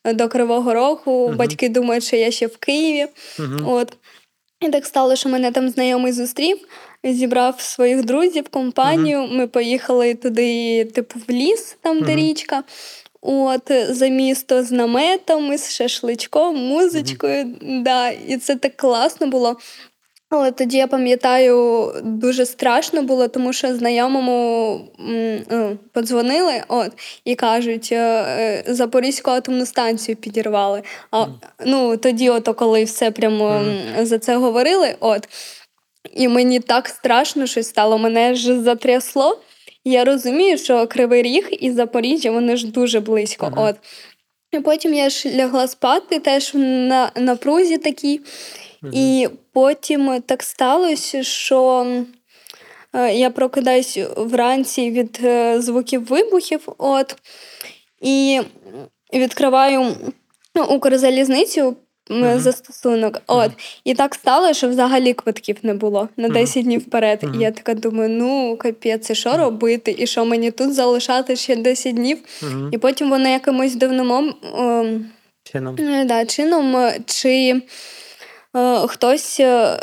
[0.05, 1.29] до Кривого Рогу.
[1.29, 1.37] Мгм.
[1.37, 3.09] Батьки думають, що я ще в Києві.
[3.39, 3.69] Мгм.
[3.69, 3.97] От.
[4.61, 6.59] І так стало, що мене там знайомий зустрів,
[7.05, 9.27] зібрав своїх друзів, компанію.
[9.31, 12.17] Ми поїхали туди, типу, в ліс, там, де Мгм.
[12.21, 12.63] річка.
[13.21, 17.55] От, за місто з наметами, з шашличком, музичкою.
[17.63, 19.57] Да, і це так класно було.
[20.31, 24.81] Але тоді я пам'ятаю, дуже страшно було, тому що знайомому
[25.51, 26.93] ну, подзвонили от,
[27.25, 30.83] і кажуть, е, е, Запорізьку атомну станцію підірвали.
[31.11, 31.27] А,
[31.67, 33.65] ну, тоді, ото, коли все прямо
[34.03, 35.29] за це говорили, от,
[36.15, 39.39] і мені так страшно щось стало, мене ж затрясло.
[39.89, 43.47] Я розумію, що Кривий Ріг і Запоріжжя вони ж дуже близько.
[43.47, 43.59] Мгм.
[43.59, 43.77] От.
[44.53, 48.21] І потім я ж лягла спати теж на напрузі такій.
[48.93, 51.87] І потім так сталося, що
[52.93, 57.17] е, я прокидаюсь вранці від е, звуків вибухів, от,
[58.01, 58.41] і
[59.15, 59.97] відкриваю
[60.55, 61.77] ну, Укрзалізницю.
[62.11, 62.39] Мгм.
[62.41, 63.23] Застосунок.
[63.27, 63.51] От.
[63.85, 66.35] І так стало, що взагалі квитків не було на Мгм.
[66.37, 67.25] 10 днів вперед.
[67.35, 69.95] І я така думаю, ну капець, і що робити?
[69.99, 72.19] І що мені тут залишати ще 10 днів?
[72.73, 75.07] І потім вони якимось дивним ем,
[75.53, 75.77] Чином.
[75.79, 77.63] Е, Да, чином, е, чи
[78.57, 79.41] е, хтось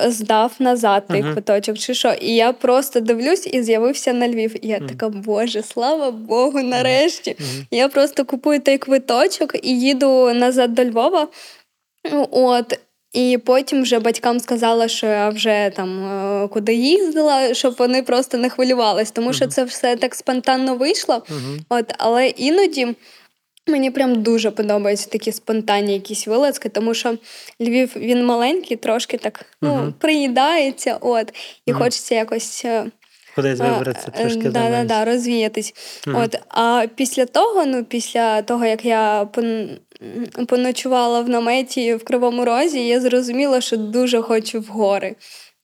[0.07, 1.33] здав назад той Мгм.
[1.33, 2.13] квиточок, чи що.
[2.21, 4.65] І я просто дивлюсь і з'явився на Львів.
[4.65, 4.87] І я Мгм.
[4.87, 7.35] така, Боже, слава Богу, нарешті.
[7.39, 7.65] Мгм.
[7.71, 11.27] Я просто купую той квиточок і їду назад до Львова.
[12.11, 12.79] Ну, От.
[13.13, 16.03] І потім вже батькам сказала, що я вже там
[16.43, 21.23] е, куди їздила, щоб вони просто не хвилювались, тому що це все так спонтанно вийшло.
[21.69, 22.95] От, але іноді
[23.67, 27.17] мені прям дуже подобаються такі спонтанні якісь вилазки, тому що
[27.61, 29.93] Львів він маленький, трошки так ну, Мгм.
[29.99, 31.33] приїдається, от,
[31.65, 31.81] і Мгм.
[31.83, 32.65] хочеться якось.
[32.65, 32.85] е,
[33.35, 35.73] Кудись вибратися е, трошки да, да, да, розвіятись.
[36.07, 36.21] Мгм.
[36.23, 39.27] От, а після того, ну, після того, як я.
[40.47, 45.15] Поночувала в наметі в Кривому Розі, я зрозуміла, що дуже хочу в гори.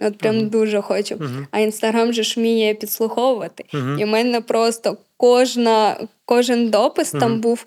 [0.02, 0.50] От прям Мгм.
[0.50, 1.16] дуже хочу.
[1.16, 1.48] Мгм.
[1.52, 3.66] А інстаграм же ж вміє підслуховувати.
[3.74, 4.00] Мгм.
[4.00, 7.66] І в мене просто кожна, кожен допис там був.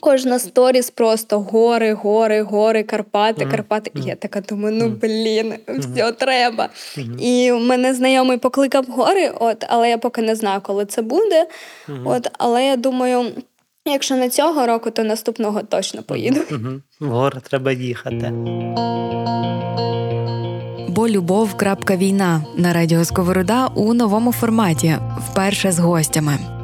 [0.00, 3.46] Кожна сторіс просто гори, гори, гори, Карпати.
[3.46, 3.90] Карпати.
[3.94, 6.68] І я така думаю, ну блін, все треба.
[7.18, 11.46] І мене знайомий покликав гори, от, але я поки не знаю, коли це буде.
[12.04, 13.24] От, але я думаю,
[13.92, 16.40] якщо не цього року, то наступного точно поїду.
[17.00, 18.32] В гори треба їхати.
[20.88, 21.54] Бо любов.
[21.90, 24.96] Війна на радіо Сковорода у новому форматі,
[25.30, 26.57] вперше з гостями.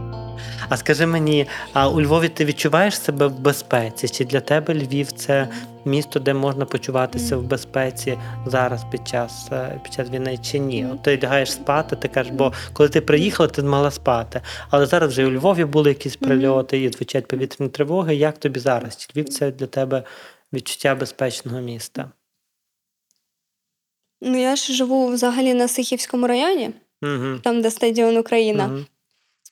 [0.68, 4.08] А скажи мені, а у Львові ти відчуваєш себе в безпеці?
[4.08, 5.48] Чи для тебе Львів це
[5.84, 10.86] місто, де можна почуватися в безпеці зараз під час е, під час війни чи ні?
[10.92, 14.40] От ти лягаєш спати, ти кажеш, бо коли ти приїхала, ти могла спати.
[14.70, 18.14] Але зараз вже у Львові були якісь прильоти і звучать повітряні тривоги.
[18.14, 18.96] Як тобі зараз?
[18.96, 20.02] Чи Львів це для тебе
[20.52, 22.10] відчуття безпечного міста?
[24.22, 26.70] Ну я ж живу взагалі на Сихівському районі,
[27.02, 27.38] Угу.
[27.42, 28.66] там, де стадіон Україна.
[28.66, 28.84] Угу.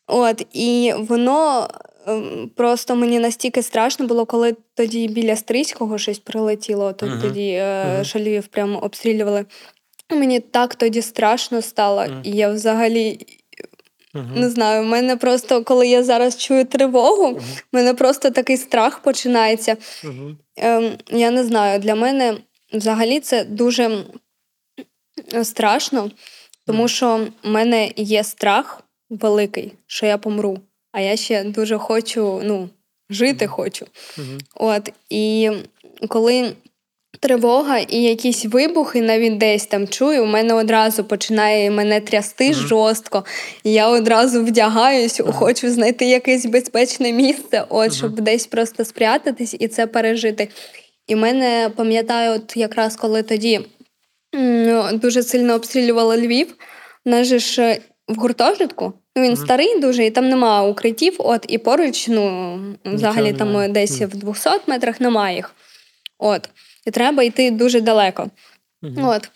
[0.06, 1.68] От, і воно
[2.06, 7.20] ем, просто мені настільки страшно було, коли тоді біля Стрийського щось прилетіло, то Мгм.
[7.20, 8.04] тоді е, Мгм.
[8.04, 9.44] що Львів прямо обстрілювали.
[10.10, 12.20] Мені так тоді страшно стало, Мгм.
[12.24, 13.26] і я взагалі
[14.14, 14.24] Угу.
[14.36, 18.98] не знаю, в мене просто, коли я зараз чую тривогу, в мене просто такий страх
[19.02, 19.76] починається.
[20.04, 20.30] Угу.
[20.56, 22.36] Ем, я не знаю, для мене
[22.72, 24.04] взагалі це дуже
[25.42, 26.10] страшно,
[26.66, 28.82] тому що в мене є страх
[29.20, 30.58] великий, що я помру.
[30.92, 32.68] А я ще дуже хочу, ну,
[33.10, 33.86] жити хочу.
[34.18, 34.38] Угу.
[34.54, 35.50] От, і
[36.08, 36.52] коли
[37.20, 42.54] тривога і якісь вибухи навіть десь там чую, у мене одразу починає мене трясти Мгм.
[42.54, 43.24] жорстко.
[43.64, 49.68] І я одразу вдягаюсь, хочу знайти якесь безпечне місце, от, щоб десь просто спрятатись і
[49.68, 50.48] це пережити.
[51.06, 53.60] І мене пам'ятаю, от якраз коли тоді
[54.92, 56.54] дуже сильно обстрілювала Львів,
[57.04, 58.92] у нас же ж в гуртожитку.
[59.16, 59.44] Ну, він Мгм.
[59.44, 61.16] старий дуже, і там нема укриттів.
[61.18, 63.68] От, і поруч, ну, взагалі там немає.
[63.68, 64.10] е, десь Мгм.
[64.10, 65.54] в 200 метрах немає їх.
[66.18, 66.48] От.
[66.86, 68.26] І треба йти дуже далеко.
[68.82, 68.94] Угу.
[69.08, 69.30] От.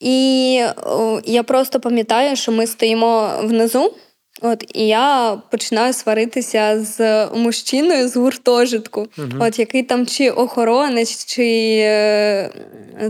[0.00, 3.94] І о, я просто пам'ятаю, що ми стоїмо внизу,
[4.42, 9.08] от, і я починаю сваритися з мужчиною з гуртожитку,
[9.40, 11.44] от, який там чи охоронець, чи,
[11.82, 12.50] е,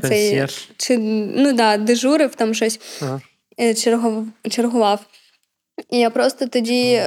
[0.08, 0.44] цей,
[0.76, 0.98] чи
[1.36, 3.20] ну, да, дежурив там щось Ага.
[3.60, 3.74] Е,
[4.50, 5.00] чергував.
[5.90, 7.02] І я просто тоді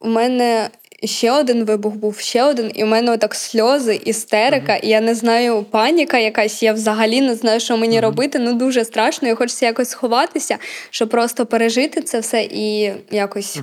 [0.00, 0.70] у мене
[1.04, 5.14] ще один вибух був, ще один, і в мене отак сльози, істерика, і я не
[5.14, 6.62] знаю, паніка якась.
[6.62, 8.04] Я взагалі не знаю, що мені Мгм.
[8.04, 8.38] робити.
[8.38, 9.28] Ну дуже страшно.
[9.28, 10.58] Я хочеться якось сховатися,
[10.90, 13.56] щоб просто пережити це все і якось.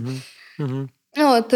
[0.59, 0.89] Угу.
[1.17, 1.53] Ну, от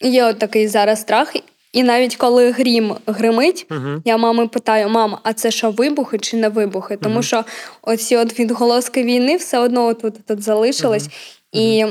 [0.00, 1.34] є от такий зараз страх.
[1.76, 4.02] І навіть коли грім гримить, Угу.
[4.04, 6.96] я мами питаю: мама, а це що, вибухи чи не вибухи?
[6.96, 7.22] Тому Мгм.
[7.22, 7.44] що
[7.82, 11.08] оці от відголоски війни все одно тут, тут залишились.
[11.52, 11.84] І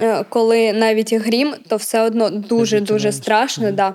[0.00, 3.94] е, коли навіть грім, то все одно дуже дуже страшно, да.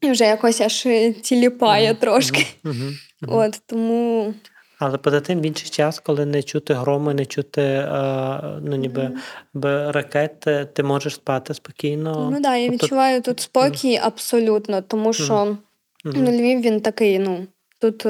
[0.00, 0.86] І вже якось аж
[1.22, 2.46] тіліпає трошки.
[3.28, 4.34] От тому
[4.78, 9.10] Але поза тим в інший час, коли не чути громи, не чути е, ну, ніби
[9.54, 12.30] би ракет, е, ти можеш спати спокійно.
[12.32, 15.56] ну да, я відчуваю тут спокій абсолютно, тому що
[16.04, 17.46] ну, Львів він такий, ну
[17.80, 18.06] тут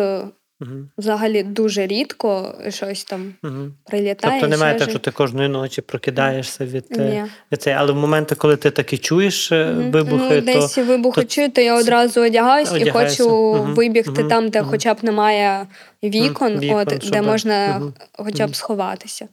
[0.61, 0.91] Мгм.
[0.99, 3.75] взагалі дуже рідко щось там Мгм.
[3.87, 4.41] прилітає.
[4.41, 7.73] Тобто немає так, що ти кожної ночі прокидаєшся від, е, від цей.
[7.73, 9.91] Але в моменти, коли ти таки чуєш Мгм.
[9.91, 14.49] вибухи, ну, то десь вибухи то чую, то я одразу одягаюсь і хочу вибігти там,
[14.49, 15.67] де хоча б немає
[16.05, 17.83] вікон, вікон, от, щоб- де можна
[18.13, 19.29] хоча б сховатися.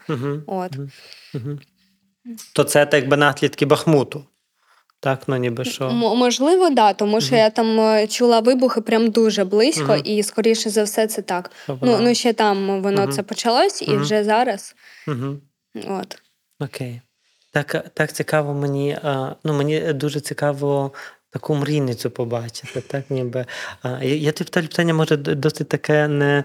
[0.47, 0.71] От.
[2.55, 4.23] То це так би наслідки Бахмуту.
[5.03, 5.83] Так, ну ніби що.
[5.85, 7.43] М- можливо, да, тому що Мгм.
[7.43, 10.01] я там е, чула вибухи прям дуже близько, Мгм.
[10.03, 11.51] і скоріше за все це так.
[11.67, 11.89] Добре.
[11.89, 13.11] Ну, ну ще там воно Мгм.
[13.11, 14.75] це почалось, і вже зараз.
[15.87, 16.17] От.
[16.59, 17.01] Окей.
[17.51, 18.97] Так, так цікаво мені.
[19.43, 20.91] Ну, мені дуже цікаво
[21.33, 22.81] таку мрійницю побачити.
[22.81, 23.45] Так, ніби.
[23.81, 26.43] А, Я тобі питаю питання, може, досить таке не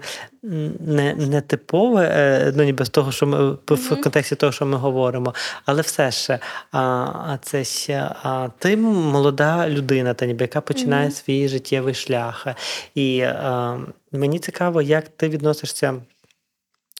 [0.79, 4.77] не, не типове, е, ну ніби з того, що ми в контексті того, що ми
[4.77, 5.33] говоримо,
[5.65, 6.39] але все ж
[6.71, 11.23] а, це ще а, ти молода людина, та ніби яка починає mm-hmm.
[11.25, 12.47] свій життєвий шлях.
[12.95, 13.77] І а,
[14.11, 15.95] мені цікаво, як ти відносишся.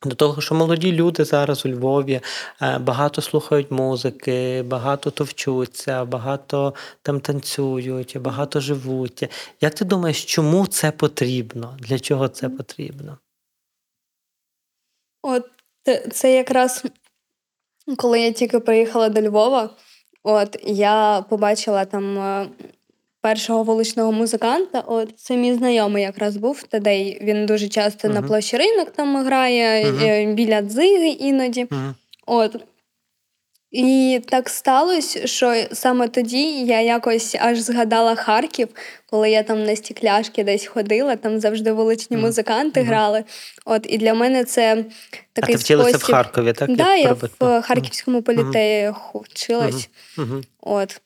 [0.05, 2.21] До того, що молоді люди зараз у Львові
[2.61, 9.29] е, багато слухають музики, багато товчуться, багато там танцюють, багато живуть.
[9.61, 11.77] Як ти думаєш, чому це потрібно?
[11.79, 13.17] Для чого це потрібно?
[15.21, 15.45] От
[16.11, 16.85] це якраз
[17.97, 19.69] коли я тільки приїхала до Львова,
[20.23, 22.49] от я побачила там е,
[23.21, 24.79] першого вуличного музиканта.
[24.79, 27.19] От це мій знайомий якраз був Тадей.
[27.21, 28.13] Він дуже часто uh-huh.
[28.13, 30.33] на площі ринок там грає uh-huh.
[30.33, 31.65] біля дзиги іноді.
[31.65, 31.93] Uh-huh.
[32.25, 32.55] От.
[33.71, 38.67] І так сталося, що саме тоді я якось аж згадала Харків,
[39.09, 42.21] коли я там на стікляшки десь ходила, там завжди вуличні mm.
[42.21, 42.85] музиканти mm.
[42.85, 43.23] грали.
[43.65, 44.85] От І для мене це
[45.33, 46.07] такий А ти вчилася спосіб...
[46.07, 46.75] в Харкові, так?
[46.75, 49.89] Да, я в Харківському політеї вчилась.
[50.61, 51.01] От.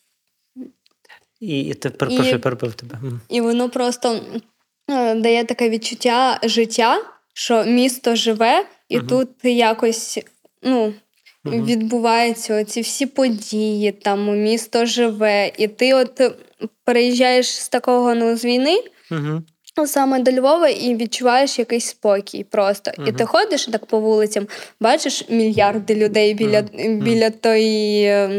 [1.44, 3.00] І, і ти перепрошую, перебив тебе.
[3.30, 4.20] І воно просто
[4.90, 7.02] е, дає таке відчуття життя,
[7.34, 10.20] що місто живе, і тут якось
[10.64, 10.94] ну,
[11.46, 16.22] відбуваються ці всі події, там місто живе, і ти от
[16.86, 18.80] переїжджаєш з такого ну, з війни.
[19.86, 22.92] Саме до Львова і відчуваєш якийсь спокій просто.
[22.92, 23.10] Uh-huh.
[23.10, 24.48] І ти ходиш так по вулицям,
[24.80, 27.02] бачиш мільярди людей біля uh-huh.
[27.04, 28.30] біля тої,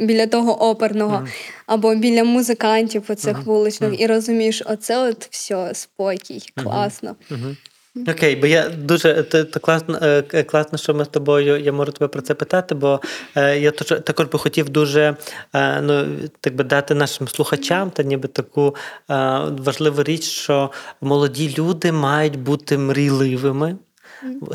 [0.00, 1.28] біля того оперного uh-huh.
[1.66, 7.16] або біля музикантів оцих вуличних, і розумієш, оце от все, спокій, класно.
[7.96, 11.60] Окей, бо я дуже то, то класно, е, класно, що ми з тобою.
[11.60, 13.00] Я можу тебе про це питати, бо
[13.34, 15.16] е, я також би хотів дуже
[15.54, 16.06] е, ну,
[16.40, 18.76] так би дати нашим слухачам та ніби таку
[19.58, 20.70] важливу річ, що
[21.00, 23.76] молоді люди мають бути мрійливими.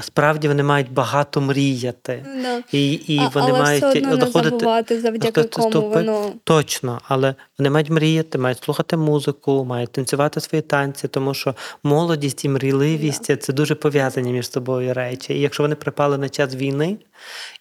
[0.02, 2.26] Справді вони мають багато мріяти.
[2.42, 2.64] Да.
[2.72, 5.88] І і а, вони але мають все одно доходити не забувати, завдяки кому ступи.
[5.88, 6.32] воно...
[6.44, 12.46] Точно, але вони мають мріяти, мають слухати музику, мають танцювати свої танці, тому що молодість
[12.46, 13.36] і мрійливість да.
[13.36, 15.34] це дуже пов'язані між собою речі.
[15.34, 16.98] І якщо вони припали на час війни,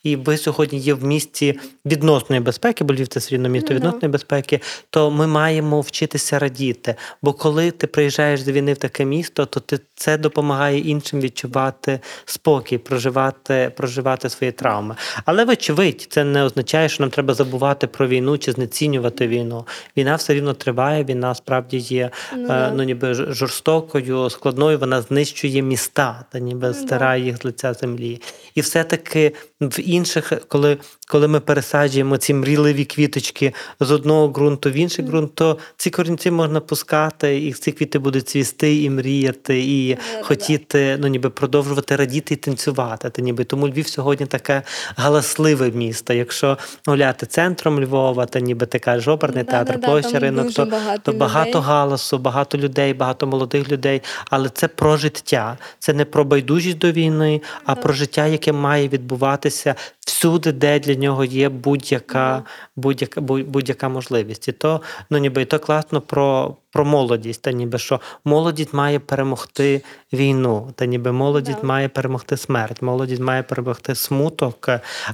[0.02, 4.12] і ви сьогодні є в місті відносної безпеки, бо Львів це все рівно місто відносної
[4.12, 6.94] безпеки, то ми маємо вчитися радіти.
[7.22, 11.97] Бо коли ти приїжджаєш з війни в таке місто, то ти це допомагає іншим відчувати
[12.24, 14.96] спокій, проживати, проживати свої травми.
[15.24, 19.66] Але вочевидь, це не означає, що нам треба забувати про війну чи знецінювати війну.
[19.96, 21.04] Війна все рівно триває.
[21.04, 24.78] Війна справді є ну, е, ну ніби жорстокою, складною.
[24.78, 28.20] Вона знищує міста та ніби ну, стирає їх з лиця землі.
[28.54, 30.78] І все таки в інших, коли
[31.08, 35.08] коли ми пересаджуємо ці мрійливі квіточки з одного ґрунту в інший mm.
[35.08, 40.22] ґрунт, то ці корінці можна пускати, і ці квіти будуть цвісти і мріяти, і yeah,
[40.22, 40.96] хотіти yeah.
[41.00, 43.10] ну ніби продовжувати радіти і танцювати.
[43.10, 44.62] Та ніби тому Львів сьогодні таке
[44.96, 46.12] галасливе місто.
[46.12, 51.12] Якщо гуляти центром Львова, та ніби ти кажеш оперний yeah, театр, площа ринок, то багато,
[51.12, 54.02] то багато галасу, багато людей, багато молодих людей.
[54.30, 58.88] Але це про життя, це не про байдужість до війни, а про життя, яке має
[58.88, 59.74] відбуватися
[60.18, 62.42] всюди, де для нього є будь-яка
[62.76, 64.48] будь-яка будь-яка можливість.
[64.48, 64.80] І то
[65.10, 69.82] ну ніби і то класно про про молодість, та ніби що молодість має перемогти
[70.12, 74.68] війну, та ніби молодість має перемогти смерть, молодість має перемогти смуток,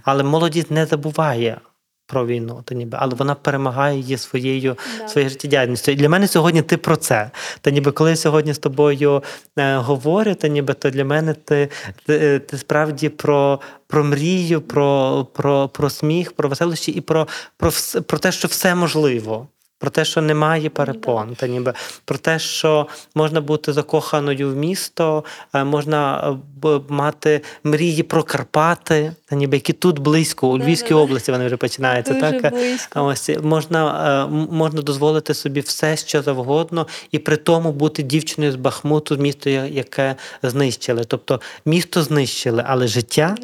[0.05, 1.61] але молодість не забуває
[2.07, 5.09] про війну, то ніби, але вона перемагає її своєю да.
[5.09, 5.93] своєю життєдіяльністю.
[5.93, 7.31] І для мене сьогодні ти про це.
[7.61, 9.23] Та ніби коли я сьогодні з тобою
[9.59, 11.69] е, говорю, то ніби то для мене ти
[12.07, 17.71] ти, ти справді про про мрію, про про, про сміх, про веселощі і про, про,
[18.07, 19.49] про те, що все можливо
[19.79, 21.72] про те, що немає перепон, та ніби
[22.05, 26.31] про те, що можна бути закоханою в місто, е, можна
[26.64, 31.57] е, мати мрії про Карпати, та ніби які тут близько, у Львівській області вони вже
[31.57, 32.12] починаються.
[32.12, 33.05] Дуже так близько.
[33.05, 38.57] ось можна е, можна дозволити собі все, що завгодно, і при тому бути дівчиною з
[38.57, 41.05] Бахмуту, місто, яке знищили.
[41.07, 43.35] Тобто місто знищили, але життя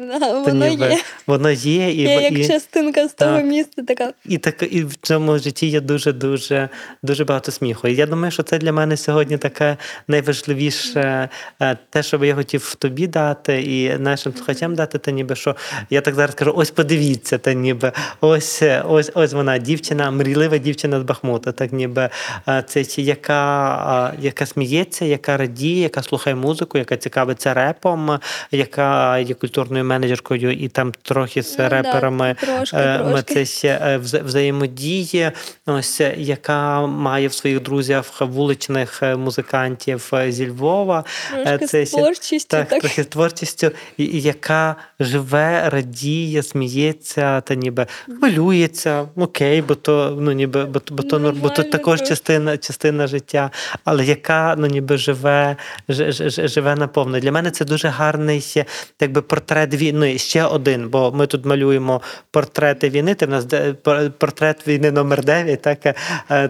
[0.45, 1.01] воно ніби, є.
[1.27, 3.83] Воно є і Я як і, частинка з того міста.
[3.83, 6.69] Така і так і в цьому житті є дуже дуже
[7.03, 7.87] дуже багато сміху.
[7.87, 11.29] І я думаю, що це для мене сьогодні таке найважливіше,
[11.61, 15.55] е, те, що я хотів тобі дати, і нашим слухачам дати, та ніби що
[15.89, 17.91] я так зараз кажу: ось подивіться, та ніби
[18.21, 22.09] ось ось ось вона, дівчина, мрійлива дівчина з Бахмута, так ніби
[22.47, 28.19] е, це яка яка сміється, яка радіє, яка слухає музику, яка цікавиться репом,
[28.51, 33.33] яка є культурною менеджеркою, і там трохи з ну, реперами трошки, трошки.
[33.33, 35.31] це ще взаємодіє.
[35.65, 41.03] Ось яка має в своїх друзях вуличних е, музикантів е, зі Львова.
[41.33, 42.57] Е, Трошки це з творчістю.
[42.57, 47.85] Так, Так, трохи з творчістю, яка живе, радіє, сміється, та ніби
[48.19, 49.07] хвилюється.
[49.15, 53.51] Окей, бо то ну ніби бо, бо то нор- бо то також частина, частина життя,
[53.83, 55.55] але яка ну ніби живе,
[55.89, 57.19] ж- ж- живе наповно.
[57.19, 58.65] Для мене це дуже гарний
[59.01, 60.17] якби портрет війни.
[60.17, 62.01] Ще один, бо ми тут малюємо
[62.31, 63.15] портрети війни.
[63.15, 65.93] Ти в нас де- пор- портрет війни номер 9, так е,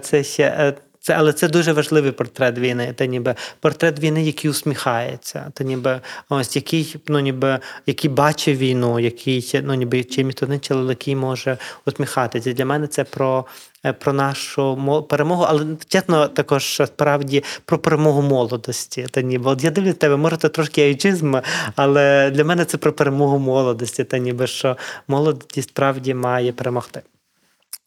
[0.02, 0.44] це ще.
[0.44, 0.74] е,
[1.04, 2.94] Це, але це дуже важливий портрет війни.
[2.96, 6.00] Та ніби портрет війни, який усміхається, та ніби
[6.30, 10.06] ось який, ну ніби який бачить війну, який ну ніби
[10.42, 12.54] один чоловік, який може усміхатися.
[12.54, 13.46] Для мене це про.
[13.86, 19.06] е, Про нашу мо- перемогу, але чесно, також справді про перемогу молодості.
[19.12, 21.36] Та ніби от я дивлюсь тебе, може це трошки айджизм,
[21.76, 24.04] але для мене це про перемогу молодості.
[24.04, 24.78] Та ніби що
[25.08, 27.02] молодість справді має перемогти.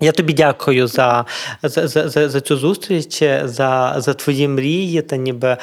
[0.00, 1.24] Я тобі дякую за,
[1.62, 5.02] за, за, за, цю зустріч, за, за твої мрії.
[5.02, 5.56] Та ніби,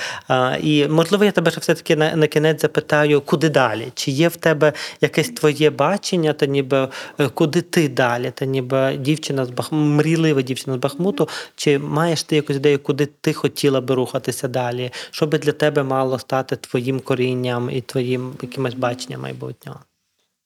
[0.61, 3.87] і можливо, я тебе ще все-таки на, на кінець запитаю, куди далі?
[3.93, 6.87] Чи є в тебе якесь твоє бачення, та ніби
[7.19, 8.31] е, куди ти далі?
[8.35, 9.71] Та ніби дівчина з Бах...
[9.71, 14.91] мрійлива дівчина з Бахмуту, чи маєш ти якусь ідею, куди ти хотіла би рухатися далі?
[15.11, 19.79] Що би для тебе мало стати твоїм корінням і твоїм якимось баченням майбутнього?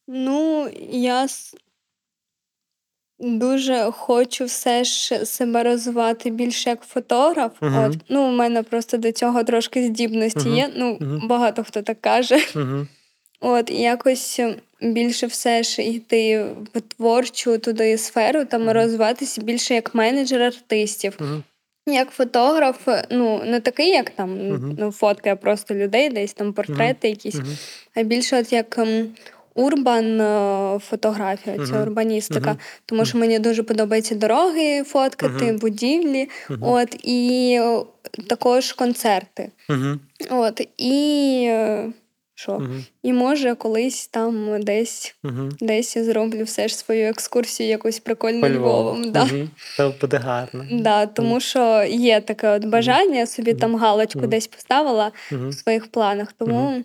[0.07, 1.27] Ну, я
[3.20, 7.51] дуже хочу все ж себе розвивати більше як фотограф.
[7.61, 7.84] Мгм.
[7.84, 7.97] От.
[8.09, 10.57] Ну, у мене просто до цього трошки здібності Мгм.
[10.57, 10.70] є.
[10.76, 11.28] Ну, Мгм.
[11.28, 12.38] багато хто так каже.
[13.39, 14.39] От, якось
[14.82, 21.20] більше все ж йти в творчу туди сферу, там розвиватися більше як менеджер артистів.
[21.88, 24.47] Як фотограф, ну не такий, як там
[24.80, 27.36] ну, фоткає просто людей, десь там портрети якісь,
[27.95, 29.07] а більше от як ем,
[29.55, 31.81] урбан е, фотографія, ця Мгм.
[31.81, 32.49] урбаністика.
[32.49, 32.59] Мгм.
[32.85, 35.57] Тому що мені дуже подобається дороги фоткати, Мгм.
[35.57, 36.29] будівлі,
[36.61, 37.79] от і е,
[38.27, 39.51] також концерти.
[40.29, 41.91] От і е,
[42.35, 42.61] що?
[43.03, 45.15] І може колись там десь.
[45.61, 48.47] Десь я зроблю все ж свою екскурсію якусь Львову.
[48.49, 49.11] Львовом.
[49.11, 49.29] Да.
[49.77, 50.65] Це буде гарно.
[50.71, 56.33] Да, тому що є таке от бажання, собі там галочку десь поставила в своїх планах.
[56.37, 56.83] Тому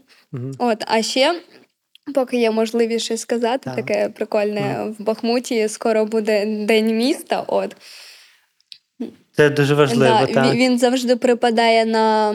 [0.58, 1.40] от, а ще.
[2.14, 3.76] Поки є можливість щось сказати, Так.
[3.76, 5.68] таке прикольне в Бахмуті.
[5.68, 7.44] Скоро буде день міста.
[7.46, 7.76] От
[9.36, 10.54] Це дуже важливо, да, так.
[10.54, 12.34] він, завжди припадає на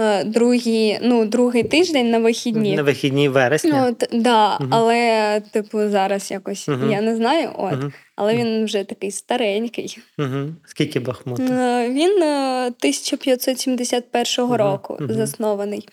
[0.00, 2.76] е, другий, ну, другий тиждень на вихідні.
[2.76, 3.86] На вихідні вересня.
[3.86, 4.68] От, да, Мгм.
[4.74, 6.90] але, типу, зараз якось Мгм.
[6.90, 7.50] я не знаю.
[7.58, 7.92] От, Мгм.
[8.16, 9.98] але він вже такий старенький.
[10.18, 10.56] Мгм.
[10.66, 11.42] Скільки Бахмуту?
[11.42, 15.14] Е, Він е, 1571 року мгм.
[15.14, 15.88] заснований.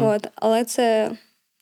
[0.00, 1.10] От, але це,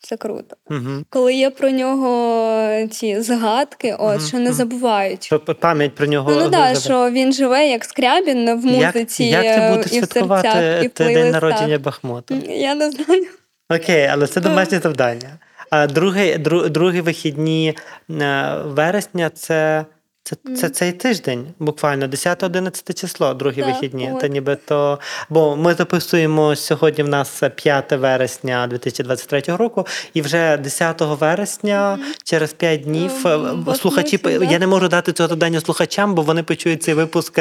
[0.04, 0.56] це круто.
[0.70, 1.04] Угу.
[1.08, 4.26] Коли є про нього ці згадки, от, угу.
[4.28, 5.24] що не забувають.
[5.24, 6.30] Що пам'ять про нього.
[6.30, 10.00] Ну, ну да, що він живе як скрябін в музиці як ти е, будеш і
[10.00, 12.34] в святкувати серцях, і день народження Бахмуту?
[12.48, 13.26] Я не знаю.
[13.70, 15.38] Окей, але це домашнє завдання.
[15.70, 17.76] А другий, дру, другі вихідні
[18.10, 19.84] е, вересня це.
[20.26, 24.10] Це, це цей тиждень, буквально 10-11 число, другі Так, вихідні.
[24.14, 24.20] от.
[24.20, 24.98] Та ніби то.
[25.28, 27.04] Бо ми записуємо сьогодні.
[27.04, 33.78] В нас 5 вересня 2023 року, і вже 10 вересня, через 5 днів, е, Бахмуті,
[33.78, 34.30] слухачі да.
[34.30, 37.40] я не можу дати цього завдання слухачам, бо вони почують цей випуск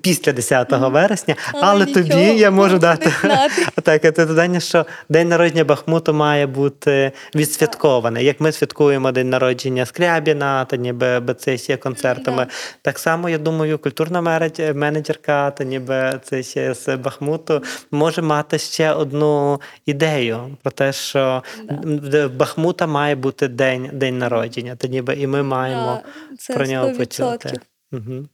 [0.00, 1.34] після 10 вересня.
[1.52, 3.12] Але Але, нічого, тобі я можу дати
[3.82, 8.24] так, це завдання, що день народження Бахмуту має бути відсвяткований.
[8.24, 11.76] Як ми святкуємо день народження Скрябіна, та ніби це ще
[12.24, 12.46] концертами.
[12.82, 18.58] Так само, я думаю, культурна мередь- менеджерка, та ніби це ще з Бахмуту, може мати
[18.58, 21.42] ще одну ідею про те, що
[21.84, 24.76] в Бахмута має бути день, день народження.
[24.76, 26.00] Та ніби і ми маємо
[26.38, 26.96] це про нього 100%.
[26.96, 27.60] почути.
[27.92, 28.28] Угу.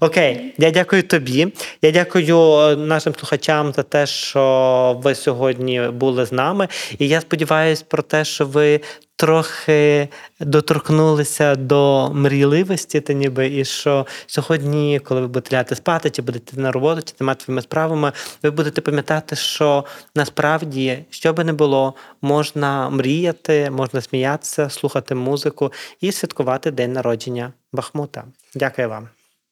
[0.00, 1.52] Окей, я дякую тобі.
[1.82, 6.68] Я дякую е, нашим слухачам за те, що ви сьогодні були з нами.
[6.98, 8.80] І я сподіваюся про те, що ви
[9.20, 10.08] трохи
[10.40, 16.60] доторкнулися до мрійливості, та ніби і що сьогодні, коли ви будете лягати спати, чи будете
[16.60, 18.12] на роботу, чи своїми справами,
[18.42, 25.72] ви будете пам'ятати, що насправді, що би не було, можна мріяти, можна сміятися, слухати музику
[26.00, 28.24] і святкувати день народження Бахмута.
[28.54, 29.19] Дякую вам.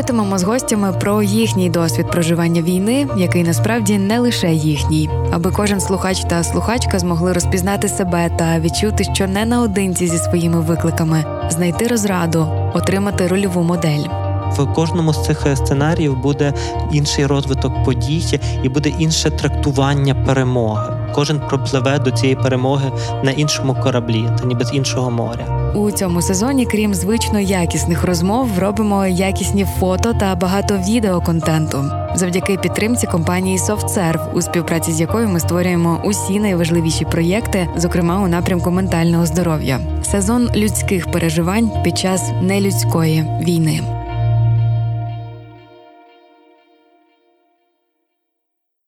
[0.00, 5.50] Говорити Говоритимемо з гостями про їхній досвід проживання війни, який насправді не лише їхній, аби
[5.50, 11.24] кожен слухач та слухачка змогли розпізнати себе та відчути, що не наодинці зі своїми викликами,
[11.50, 14.04] знайти розраду, отримати рольову модель.
[14.52, 16.54] В кожному з цих е, сценаріїв буде
[16.92, 20.99] інший розвиток подій і буде інше трактування перемоги.
[21.14, 22.92] Кожен пропливе до цієї перемоги
[23.24, 25.72] на іншому кораблі, та ніби з іншого моря.
[25.74, 31.84] У цьому сезоні, крім звично якісних розмов, робимо якісні фото та багато відеоконтенту
[32.14, 38.28] завдяки підтримці компанії SoftServe, у співпраці з якою ми створюємо усі найважливіші проєкти, зокрема у
[38.28, 39.80] напрямку ментального здоров'я.
[40.02, 43.99] Сезон людських переживань під час нелюдської війни.